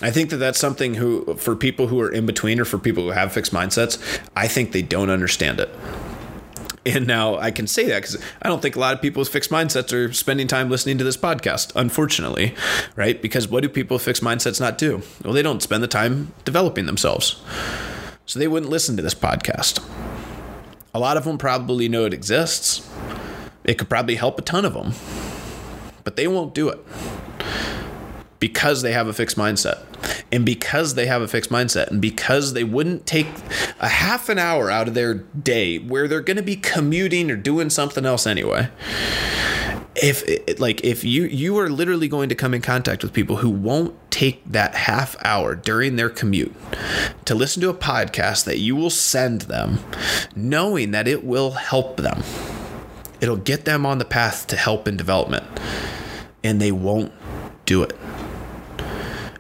I 0.01 0.11
think 0.11 0.29
that 0.29 0.37
that's 0.37 0.59
something 0.59 0.93
who, 0.93 1.35
for 1.35 1.55
people 1.55 1.87
who 1.87 1.99
are 1.99 2.09
in 2.09 2.25
between 2.25 2.59
or 2.59 2.65
for 2.65 2.77
people 2.77 3.03
who 3.03 3.09
have 3.09 3.33
fixed 3.33 3.51
mindsets, 3.51 3.97
I 4.35 4.47
think 4.47 4.71
they 4.71 4.81
don't 4.81 5.09
understand 5.09 5.59
it. 5.59 5.69
And 6.85 7.05
now 7.05 7.37
I 7.37 7.51
can 7.51 7.67
say 7.67 7.85
that 7.87 8.03
because 8.03 8.17
I 8.41 8.47
don't 8.47 8.61
think 8.61 8.77
a 8.77 8.79
lot 8.79 8.93
of 8.93 9.01
people 9.01 9.19
with 9.19 9.29
fixed 9.29 9.51
mindsets 9.51 9.91
are 9.91 10.13
spending 10.13 10.47
time 10.47 10.69
listening 10.69 10.97
to 10.99 11.03
this 11.03 11.17
podcast, 11.17 11.73
unfortunately, 11.75 12.55
right? 12.95 13.21
Because 13.21 13.49
what 13.49 13.63
do 13.63 13.69
people 13.69 13.95
with 13.95 14.03
fixed 14.03 14.23
mindsets 14.23 14.61
not 14.61 14.77
do? 14.77 15.01
Well, 15.23 15.33
they 15.33 15.41
don't 15.41 15.61
spend 15.61 15.83
the 15.83 15.87
time 15.87 16.33
developing 16.45 16.85
themselves. 16.85 17.41
So 18.25 18.39
they 18.39 18.47
wouldn't 18.47 18.71
listen 18.71 18.95
to 18.95 19.03
this 19.03 19.13
podcast. 19.15 19.83
A 20.93 20.99
lot 20.99 21.17
of 21.17 21.25
them 21.25 21.37
probably 21.37 21.89
know 21.89 22.05
it 22.05 22.13
exists. 22.13 22.89
It 23.69 23.77
could 23.77 23.88
probably 23.88 24.15
help 24.15 24.39
a 24.39 24.41
ton 24.41 24.65
of 24.65 24.73
them, 24.73 24.93
but 26.03 26.15
they 26.15 26.27
won't 26.27 26.55
do 26.55 26.69
it 26.69 26.84
because 28.39 28.82
they 28.82 28.93
have 28.93 29.08
a 29.08 29.13
fixed 29.13 29.38
mindset. 29.38 29.86
And 30.32 30.43
because 30.43 30.95
they 30.95 31.05
have 31.05 31.21
a 31.21 31.27
fixed 31.27 31.51
mindset, 31.51 31.88
and 31.91 32.01
because 32.01 32.53
they 32.53 32.63
wouldn't 32.63 33.05
take 33.05 33.27
a 33.79 33.88
half 33.88 34.27
an 34.27 34.39
hour 34.39 34.71
out 34.71 34.88
of 34.88 34.95
their 34.95 35.13
day 35.13 35.77
where 35.77 36.08
they're 36.08 36.21
going 36.21 36.38
to 36.38 36.43
be 36.43 36.55
commuting 36.55 37.29
or 37.29 37.36
doing 37.36 37.69
something 37.69 38.08
else 38.08 38.25
anyway. 38.25 38.69
If 39.95 40.60
like 40.60 40.84
if 40.84 41.03
you 41.03 41.25
you 41.25 41.60
are 41.60 41.69
literally 41.69 42.08
going 42.08 42.29
to 42.29 42.36
come 42.36 42.55
in 42.55 42.62
contact 42.62 43.03
with 43.03 43.13
people 43.13 43.38
who 43.38 43.51
won't 43.51 43.95
take 44.10 44.43
that 44.51 44.73
half 44.73 45.15
hour 45.23 45.53
during 45.53 45.95
their 45.95 46.10
commute 46.10 46.55
to 47.25 47.36
listen 47.36 47.62
to 47.62 47.69
a 47.69 47.73
podcast 47.75 48.45
that 48.45 48.58
you 48.58 48.75
will 48.75 48.89
send 48.89 49.41
them, 49.41 49.77
knowing 50.36 50.89
that 50.91 51.08
it 51.08 51.23
will 51.23 51.51
help 51.51 51.97
them. 51.97 52.23
It'll 53.21 53.38
get 53.38 53.65
them 53.65 53.86
on 53.86 53.97
the 53.97 54.05
path 54.05 54.47
to 54.47 54.55
help 54.55 54.88
and 54.88 54.97
development, 54.97 55.45
and 56.43 56.62
they 56.62 56.71
won't 56.71 57.12
do 57.65 57.84
it. 57.84 57.97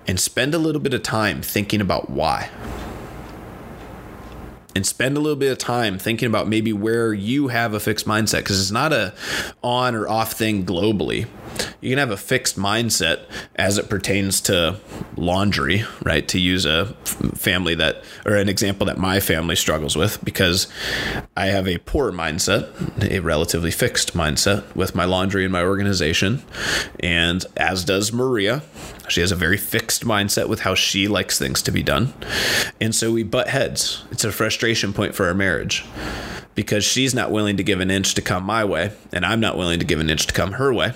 And 0.07 0.19
spend 0.19 0.53
a 0.53 0.57
little 0.57 0.81
bit 0.81 0.93
of 0.93 1.03
time 1.03 1.41
thinking 1.41 1.81
about 1.81 2.09
why 2.09 2.49
and 4.75 4.85
spend 4.85 5.17
a 5.17 5.19
little 5.19 5.35
bit 5.35 5.51
of 5.51 5.57
time 5.57 5.97
thinking 5.97 6.27
about 6.27 6.47
maybe 6.47 6.71
where 6.71 7.13
you 7.13 7.47
have 7.47 7.73
a 7.73 7.79
fixed 7.79 8.05
mindset 8.05 8.39
because 8.39 8.59
it's 8.59 8.71
not 8.71 8.93
a 8.93 9.13
on 9.63 9.95
or 9.95 10.07
off 10.07 10.33
thing 10.33 10.65
globally 10.65 11.27
you 11.81 11.89
can 11.89 11.97
have 11.97 12.11
a 12.11 12.17
fixed 12.17 12.57
mindset 12.57 13.25
as 13.55 13.77
it 13.77 13.89
pertains 13.89 14.41
to 14.41 14.79
laundry, 15.15 15.83
right? 16.03 16.27
To 16.27 16.39
use 16.39 16.65
a 16.65 16.87
family 17.35 17.75
that, 17.75 18.03
or 18.25 18.35
an 18.35 18.49
example 18.49 18.87
that 18.87 18.97
my 18.97 19.19
family 19.19 19.55
struggles 19.55 19.95
with, 19.95 20.23
because 20.23 20.67
I 21.37 21.47
have 21.47 21.67
a 21.67 21.77
poor 21.79 22.11
mindset, 22.11 23.11
a 23.11 23.19
relatively 23.19 23.71
fixed 23.71 24.13
mindset 24.13 24.75
with 24.75 24.95
my 24.95 25.05
laundry 25.05 25.43
and 25.43 25.51
my 25.51 25.63
organization. 25.63 26.43
And 26.99 27.45
as 27.55 27.85
does 27.85 28.11
Maria, 28.11 28.61
she 29.09 29.21
has 29.21 29.31
a 29.31 29.35
very 29.35 29.57
fixed 29.57 30.05
mindset 30.05 30.47
with 30.47 30.61
how 30.61 30.75
she 30.75 31.07
likes 31.07 31.37
things 31.37 31.61
to 31.63 31.71
be 31.71 31.83
done. 31.83 32.13
And 32.79 32.93
so 32.93 33.11
we 33.11 33.23
butt 33.23 33.49
heads. 33.49 34.03
It's 34.11 34.23
a 34.23 34.31
frustration 34.31 34.93
point 34.93 35.15
for 35.15 35.27
our 35.27 35.33
marriage 35.33 35.85
because 36.55 36.83
she's 36.83 37.15
not 37.15 37.31
willing 37.31 37.57
to 37.57 37.63
give 37.63 37.79
an 37.79 37.89
inch 37.89 38.15
to 38.15 38.21
come 38.21 38.43
my 38.43 38.65
way, 38.65 38.91
and 39.13 39.25
I'm 39.25 39.39
not 39.39 39.57
willing 39.57 39.79
to 39.79 39.85
give 39.85 39.99
an 39.99 40.09
inch 40.09 40.27
to 40.27 40.33
come 40.33 40.53
her 40.53 40.73
way. 40.73 40.93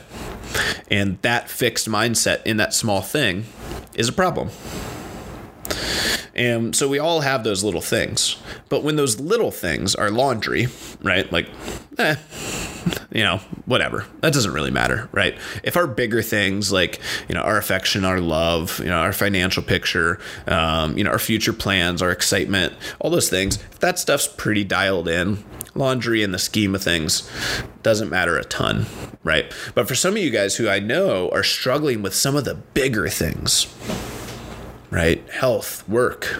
And 0.91 1.21
that 1.21 1.49
fixed 1.49 1.87
mindset 1.87 2.45
in 2.45 2.57
that 2.57 2.73
small 2.73 3.01
thing 3.01 3.45
is 3.95 4.09
a 4.09 4.13
problem. 4.13 4.49
And 6.35 6.75
so 6.75 6.87
we 6.87 6.99
all 6.99 7.21
have 7.21 7.43
those 7.43 7.63
little 7.63 7.81
things. 7.81 8.37
But 8.69 8.83
when 8.83 8.95
those 8.95 9.19
little 9.19 9.51
things 9.51 9.93
are 9.95 10.09
laundry, 10.09 10.67
right? 11.01 11.31
Like, 11.31 11.47
eh, 11.97 12.15
you 13.11 13.23
know, 13.23 13.37
whatever. 13.65 14.05
That 14.21 14.33
doesn't 14.33 14.51
really 14.51 14.71
matter, 14.71 15.07
right? 15.11 15.37
If 15.63 15.77
our 15.77 15.85
bigger 15.87 16.21
things 16.21 16.71
like, 16.71 16.99
you 17.29 17.35
know, 17.35 17.41
our 17.41 17.57
affection, 17.57 18.03
our 18.03 18.19
love, 18.19 18.79
you 18.79 18.85
know, 18.85 18.97
our 18.97 19.13
financial 19.13 19.61
picture, 19.61 20.19
um, 20.47 20.97
you 20.97 21.03
know, 21.03 21.11
our 21.11 21.19
future 21.19 21.53
plans, 21.53 22.01
our 22.01 22.11
excitement, 22.11 22.73
all 22.99 23.11
those 23.11 23.29
things, 23.29 23.57
if 23.57 23.79
that 23.79 23.99
stuff's 23.99 24.27
pretty 24.27 24.63
dialed 24.63 25.07
in, 25.07 25.43
laundry 25.75 26.23
in 26.23 26.31
the 26.31 26.39
scheme 26.39 26.75
of 26.75 26.83
things 26.83 27.29
doesn't 27.83 28.09
matter 28.09 28.37
a 28.37 28.43
ton, 28.43 28.85
right? 29.23 29.53
But 29.75 29.87
for 29.87 29.95
some 29.95 30.13
of 30.15 30.21
you 30.21 30.29
guys 30.29 30.55
who 30.55 30.69
I 30.69 30.79
know 30.79 31.29
are 31.29 31.43
struggling 31.43 32.01
with 32.01 32.13
some 32.15 32.35
of 32.35 32.45
the 32.45 32.55
bigger 32.55 33.07
things, 33.09 33.67
right? 34.93 35.27
Health, 35.31 35.87
work, 35.89 36.39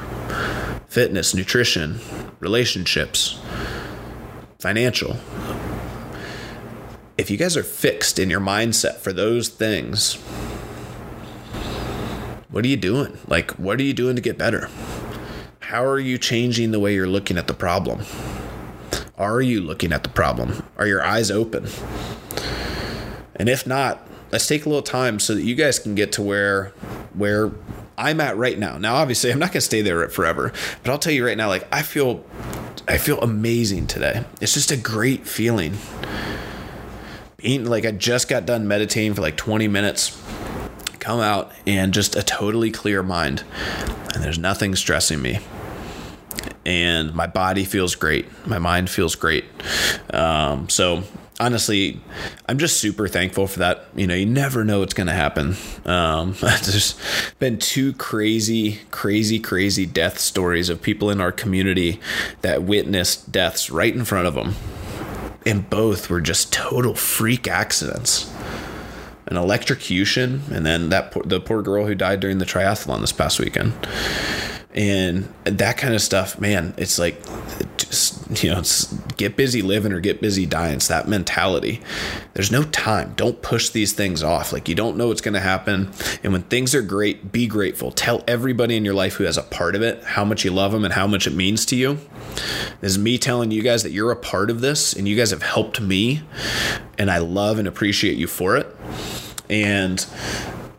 fitness, 0.88 1.34
nutrition, 1.34 2.00
relationships, 2.40 3.42
financial. 4.60 5.18
If 7.18 7.32
you 7.32 7.38
guys 7.38 7.58
are 7.58 7.64
fixed 7.64 8.20
in 8.20 8.30
your 8.30 8.40
mindset 8.40 8.98
for 8.98 9.12
those 9.12 9.50
things, 9.50 10.16
what 12.52 12.64
are 12.64 12.68
you 12.68 12.78
doing? 12.78 13.18
Like, 13.28 13.52
what 13.54 13.80
are 13.80 13.84
you 13.84 13.94
doing 13.94 14.16
to 14.16 14.22
get 14.22 14.38
better? 14.38 14.70
How 15.60 15.84
are 15.84 16.00
you 16.00 16.20
changing 16.20 16.70
the 16.70 16.80
way 16.80 16.94
you're 16.94 17.08
looking 17.08 17.40
at 17.40 17.48
the 17.48 17.56
problem? 17.56 18.06
Are 19.18 19.42
you 19.42 19.62
looking 19.62 19.92
at 19.92 20.04
the 20.04 20.10
problem? 20.10 20.64
Are 20.78 20.86
your 20.86 21.04
eyes 21.04 21.32
open? 21.32 21.68
And 23.36 23.50
if 23.50 23.66
not, 23.66 24.08
let's 24.32 24.48
take 24.48 24.68
a 24.68 24.70
little 24.70 24.84
time 24.84 25.20
so 25.20 25.34
that 25.34 25.42
you 25.42 25.56
guys 25.56 25.80
can 25.80 25.96
get 25.96 26.12
to 26.14 26.22
where 26.22 26.68
where 27.16 27.52
I'm 27.98 28.20
at 28.22 28.38
right 28.38 28.58
now. 28.58 28.78
Now, 28.78 28.96
obviously, 28.96 29.32
I'm 29.32 29.40
not 29.40 29.48
going 29.48 29.54
to 29.54 29.62
stay 29.62 29.82
there 29.82 30.08
forever, 30.10 30.52
but 30.84 30.92
I'll 30.92 31.00
tell 31.00 31.14
you 31.14 31.26
right 31.26 31.38
now, 31.38 31.48
like 31.48 31.68
I 31.72 31.82
feel, 31.82 32.24
I 32.88 32.98
feel 32.98 33.20
amazing 33.22 33.88
today. 33.88 34.26
It's 34.42 34.54
just 34.54 34.72
a 34.72 34.78
great 34.78 35.28
feeling. 35.28 35.78
Being 37.38 37.66
like 37.66 37.86
I 37.86 37.92
just 37.92 38.28
got 38.30 38.46
done 38.46 38.68
meditating 38.68 39.14
for 39.14 39.22
like 39.22 39.38
20 39.38 39.68
minutes, 39.68 40.22
come 41.00 41.20
out 41.20 41.52
and 41.68 41.94
just 41.94 42.16
a 42.16 42.24
totally 42.24 42.72
clear 42.72 43.04
mind, 43.04 43.44
and 44.14 44.24
there's 44.24 44.40
nothing 44.40 44.76
stressing 44.76 45.22
me 45.22 45.40
and 46.66 47.14
my 47.14 47.28
body 47.28 47.66
feels 47.66 47.96
great. 47.96 48.26
My 48.48 48.60
mind 48.60 48.90
feels 48.90 49.16
great. 49.16 49.46
Um, 50.14 50.70
so 50.70 51.04
honestly, 51.40 52.00
I'm 52.48 52.58
just 52.58 52.80
super 52.80 53.08
thankful 53.08 53.48
for 53.48 53.60
that. 53.60 53.86
You 53.96 54.08
know, 54.08 54.16
you 54.16 54.26
never 54.26 54.64
know 54.64 54.80
what's 54.80 54.94
going 54.94 55.08
to 55.08 55.14
happen. 55.14 55.56
Um, 55.86 56.36
there's 56.42 56.96
been 57.40 57.58
two 57.58 57.94
crazy, 57.94 58.80
crazy, 58.92 59.40
crazy 59.40 59.86
death 59.86 60.20
stories 60.20 60.70
of 60.70 60.82
people 60.82 61.10
in 61.10 61.22
our 61.22 61.32
community 61.32 62.00
that 62.42 62.64
witnessed 62.64 63.32
deaths 63.32 63.70
right 63.70 63.94
in 63.94 64.06
front 64.06 64.28
of 64.28 64.36
them. 64.36 64.56
And 65.46 65.70
both 65.70 66.10
were 66.10 66.22
just 66.22 66.54
total 66.54 66.96
freak 66.96 67.48
accidents. 67.48 68.32
An 69.26 69.38
electrocution, 69.38 70.42
and 70.52 70.66
then 70.66 70.90
that 70.90 71.16
the 71.26 71.40
poor 71.40 71.62
girl 71.62 71.88
who 71.88 71.96
died 71.96 72.20
during 72.20 72.40
the 72.40 72.46
triathlon 72.46 73.00
this 73.00 73.14
past 73.14 73.40
weekend 73.40 73.74
and 74.76 75.32
that 75.44 75.78
kind 75.78 75.94
of 75.94 76.02
stuff 76.02 76.40
man 76.40 76.74
it's 76.78 76.98
like 76.98 77.22
just 77.94 78.44
you 78.44 78.50
know 78.50 78.62
get 79.18 79.36
busy 79.36 79.62
living 79.62 79.94
or 79.94 80.00
get 80.00 80.22
busy 80.22 80.46
dying. 80.46 80.76
It's 80.76 80.88
that 80.88 81.08
mentality. 81.08 81.82
There's 82.34 82.52
no 82.52 82.64
time. 82.64 83.14
Don't 83.16 83.42
push 83.42 83.70
these 83.70 83.94
things 83.94 84.24
off. 84.24 84.52
Like 84.52 84.68
you 84.68 84.76
don't 84.76 84.98
know 84.98 85.08
what's 85.08 85.22
going 85.22 85.34
to 85.34 85.40
happen. 85.40 85.92
And 86.24 86.34
when 86.34 86.44
things 86.44 86.74
are 86.76 86.82
great 86.82 87.32
be 87.32 87.48
grateful. 87.48 87.92
Tell 87.92 88.24
everybody 88.28 88.76
in 88.76 88.86
your 88.86 88.94
life 88.94 89.16
who 89.16 89.24
has 89.24 89.38
a 89.38 89.44
part 89.44 89.76
of 89.76 89.82
it 89.82 90.04
how 90.04 90.26
much 90.26 90.44
you 90.44 90.52
love 90.52 90.72
them 90.72 90.84
and 90.84 90.94
how 90.94 91.08
much 91.08 91.28
it 91.28 91.34
means 91.34 91.66
to 91.68 91.76
you. 91.76 92.00
This 92.82 92.94
is 92.94 93.00
me 93.00 93.18
telling 93.18 93.52
you 93.52 93.62
guys 93.62 93.84
that 93.84 93.92
you're 93.92 94.12
a 94.12 94.16
part 94.16 94.50
of 94.50 94.62
this 94.62 94.94
and 94.94 95.08
you 95.08 95.16
guys 95.16 95.32
have 95.32 95.44
helped 95.44 95.80
me 95.80 96.24
and 96.98 97.10
i 97.12 97.18
love 97.18 97.60
and 97.60 97.68
appreciate 97.68 98.18
you 98.18 98.28
for 98.28 98.58
it. 98.58 98.76
And 99.50 100.06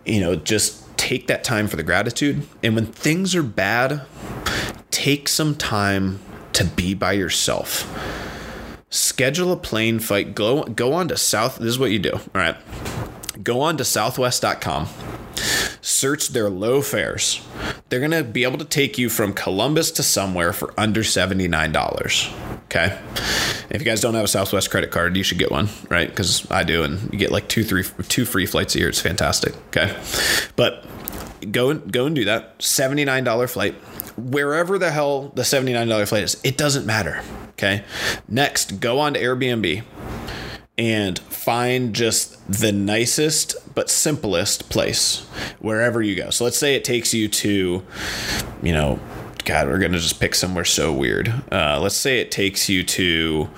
you 0.04 0.20
know 0.20 0.36
just 0.36 0.83
take 1.04 1.26
that 1.26 1.44
time 1.44 1.68
for 1.68 1.76
the 1.76 1.82
gratitude. 1.82 2.46
And 2.62 2.74
when 2.74 2.86
things 2.86 3.34
are 3.34 3.42
bad, 3.42 4.02
take 4.90 5.28
some 5.28 5.54
time 5.54 6.18
to 6.54 6.64
be 6.64 6.94
by 6.94 7.12
yourself. 7.12 7.86
Schedule 8.88 9.52
a 9.52 9.56
plane 9.56 9.98
flight. 9.98 10.34
Go 10.34 10.64
go 10.64 10.94
on 10.94 11.08
to 11.08 11.16
South. 11.18 11.58
This 11.58 11.68
is 11.68 11.78
what 11.78 11.90
you 11.90 11.98
do. 11.98 12.12
All 12.12 12.20
right. 12.34 12.56
Go 13.42 13.60
on 13.60 13.76
to 13.76 13.84
southwest.com. 13.84 14.88
Search 15.82 16.28
their 16.28 16.48
low 16.48 16.80
fares. 16.80 17.46
They're 17.88 18.00
going 18.00 18.12
to 18.12 18.24
be 18.24 18.44
able 18.44 18.58
to 18.58 18.64
take 18.64 18.96
you 18.96 19.10
from 19.10 19.34
Columbus 19.34 19.90
to 19.92 20.02
somewhere 20.02 20.54
for 20.54 20.72
under 20.78 21.02
$79. 21.02 22.53
Okay. 22.64 22.98
If 23.70 23.80
you 23.80 23.84
guys 23.84 24.00
don't 24.00 24.14
have 24.14 24.24
a 24.24 24.28
Southwest 24.28 24.70
credit 24.70 24.90
card, 24.90 25.16
you 25.16 25.22
should 25.22 25.38
get 25.38 25.50
one, 25.50 25.68
right? 25.88 26.08
Because 26.08 26.50
I 26.50 26.64
do, 26.64 26.82
and 26.82 27.12
you 27.12 27.18
get 27.18 27.30
like 27.30 27.48
two, 27.48 27.64
three, 27.64 27.84
two 28.08 28.24
free 28.24 28.46
flights 28.46 28.74
a 28.74 28.78
year. 28.78 28.88
It's 28.88 29.00
fantastic. 29.00 29.54
Okay. 29.68 29.96
But 30.56 30.84
go 31.50 31.70
and 31.70 31.92
go 31.92 32.06
and 32.06 32.14
do 32.14 32.24
that. 32.24 32.58
$79 32.58 33.50
flight. 33.50 33.74
Wherever 34.16 34.78
the 34.78 34.90
hell 34.90 35.32
the 35.34 35.42
$79 35.42 36.08
flight 36.08 36.22
is, 36.22 36.40
it 36.44 36.56
doesn't 36.56 36.86
matter. 36.86 37.22
Okay. 37.50 37.84
Next, 38.28 38.80
go 38.80 38.98
on 38.98 39.14
to 39.14 39.20
Airbnb 39.20 39.84
and 40.76 41.18
find 41.20 41.94
just 41.94 42.40
the 42.50 42.72
nicest 42.72 43.56
but 43.74 43.88
simplest 43.88 44.68
place 44.70 45.20
wherever 45.60 46.02
you 46.02 46.16
go. 46.16 46.30
So 46.30 46.44
let's 46.44 46.58
say 46.58 46.74
it 46.74 46.84
takes 46.84 47.14
you 47.14 47.28
to, 47.28 47.82
you 48.62 48.72
know, 48.72 48.98
God, 49.44 49.68
we're 49.68 49.78
gonna 49.78 49.98
just 49.98 50.20
pick 50.20 50.34
somewhere 50.34 50.64
so 50.64 50.92
weird. 50.92 51.28
Uh, 51.52 51.78
let's 51.80 51.96
say 51.96 52.20
it 52.20 52.30
takes 52.30 52.68
you 52.68 52.82
to 52.84 53.50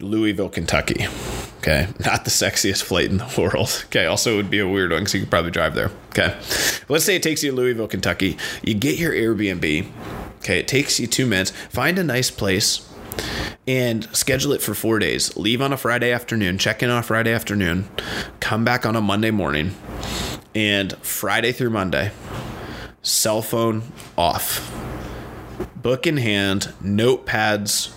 Louisville, 0.00 0.48
Kentucky. 0.48 1.06
Okay, 1.58 1.86
not 2.04 2.24
the 2.24 2.30
sexiest 2.30 2.82
flight 2.82 3.08
in 3.08 3.18
the 3.18 3.34
world. 3.38 3.84
Okay, 3.86 4.06
also 4.06 4.32
it 4.32 4.36
would 4.36 4.50
be 4.50 4.58
a 4.58 4.68
weird 4.68 4.90
one 4.90 5.00
because 5.00 5.14
you 5.14 5.20
could 5.20 5.30
probably 5.30 5.52
drive 5.52 5.74
there. 5.74 5.90
Okay, 6.08 6.36
let's 6.88 7.04
say 7.04 7.14
it 7.14 7.22
takes 7.22 7.44
you 7.44 7.50
to 7.50 7.56
Louisville, 7.56 7.86
Kentucky. 7.86 8.36
You 8.62 8.74
get 8.74 8.98
your 8.98 9.12
Airbnb. 9.12 9.86
Okay, 10.38 10.58
it 10.58 10.66
takes 10.66 10.98
you 10.98 11.06
two 11.06 11.26
minutes. 11.26 11.52
Find 11.70 11.98
a 12.00 12.04
nice 12.04 12.32
place 12.32 12.88
and 13.68 14.04
schedule 14.16 14.52
it 14.52 14.60
for 14.60 14.74
four 14.74 14.98
days. 14.98 15.36
Leave 15.36 15.62
on 15.62 15.72
a 15.72 15.76
Friday 15.76 16.10
afternoon, 16.10 16.58
check 16.58 16.82
in 16.82 16.90
on 16.90 16.98
a 16.98 17.02
Friday 17.02 17.32
afternoon, 17.32 17.88
come 18.40 18.64
back 18.64 18.84
on 18.84 18.96
a 18.96 19.00
Monday 19.00 19.30
morning, 19.30 19.74
and 20.54 20.94
Friday 20.98 21.52
through 21.52 21.70
Monday, 21.70 22.10
cell 23.02 23.42
phone 23.42 23.82
off. 24.16 24.72
Book 25.76 26.06
in 26.06 26.16
hand, 26.16 26.72
notepads, 26.82 27.92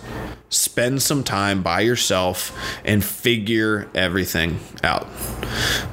spend 0.48 1.02
some 1.02 1.22
time 1.22 1.62
by 1.62 1.80
yourself 1.80 2.56
and 2.84 3.04
figure 3.04 3.88
everything 3.94 4.58
out. 4.82 5.06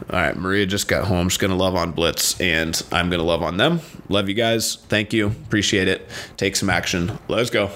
All 0.09 0.19
right, 0.19 0.35
Maria 0.35 0.65
just 0.65 0.87
got 0.87 1.05
home. 1.05 1.29
She's 1.29 1.37
going 1.37 1.51
to 1.51 1.57
love 1.57 1.75
on 1.75 1.91
Blitz, 1.91 2.39
and 2.41 2.81
I'm 2.91 3.09
going 3.09 3.19
to 3.19 3.25
love 3.25 3.43
on 3.43 3.57
them. 3.57 3.81
Love 4.09 4.27
you 4.27 4.35
guys. 4.35 4.75
Thank 4.87 5.13
you. 5.13 5.27
Appreciate 5.27 5.87
it. 5.87 6.09
Take 6.37 6.55
some 6.55 6.69
action. 6.69 7.17
Let's 7.27 7.49
go. 7.49 7.71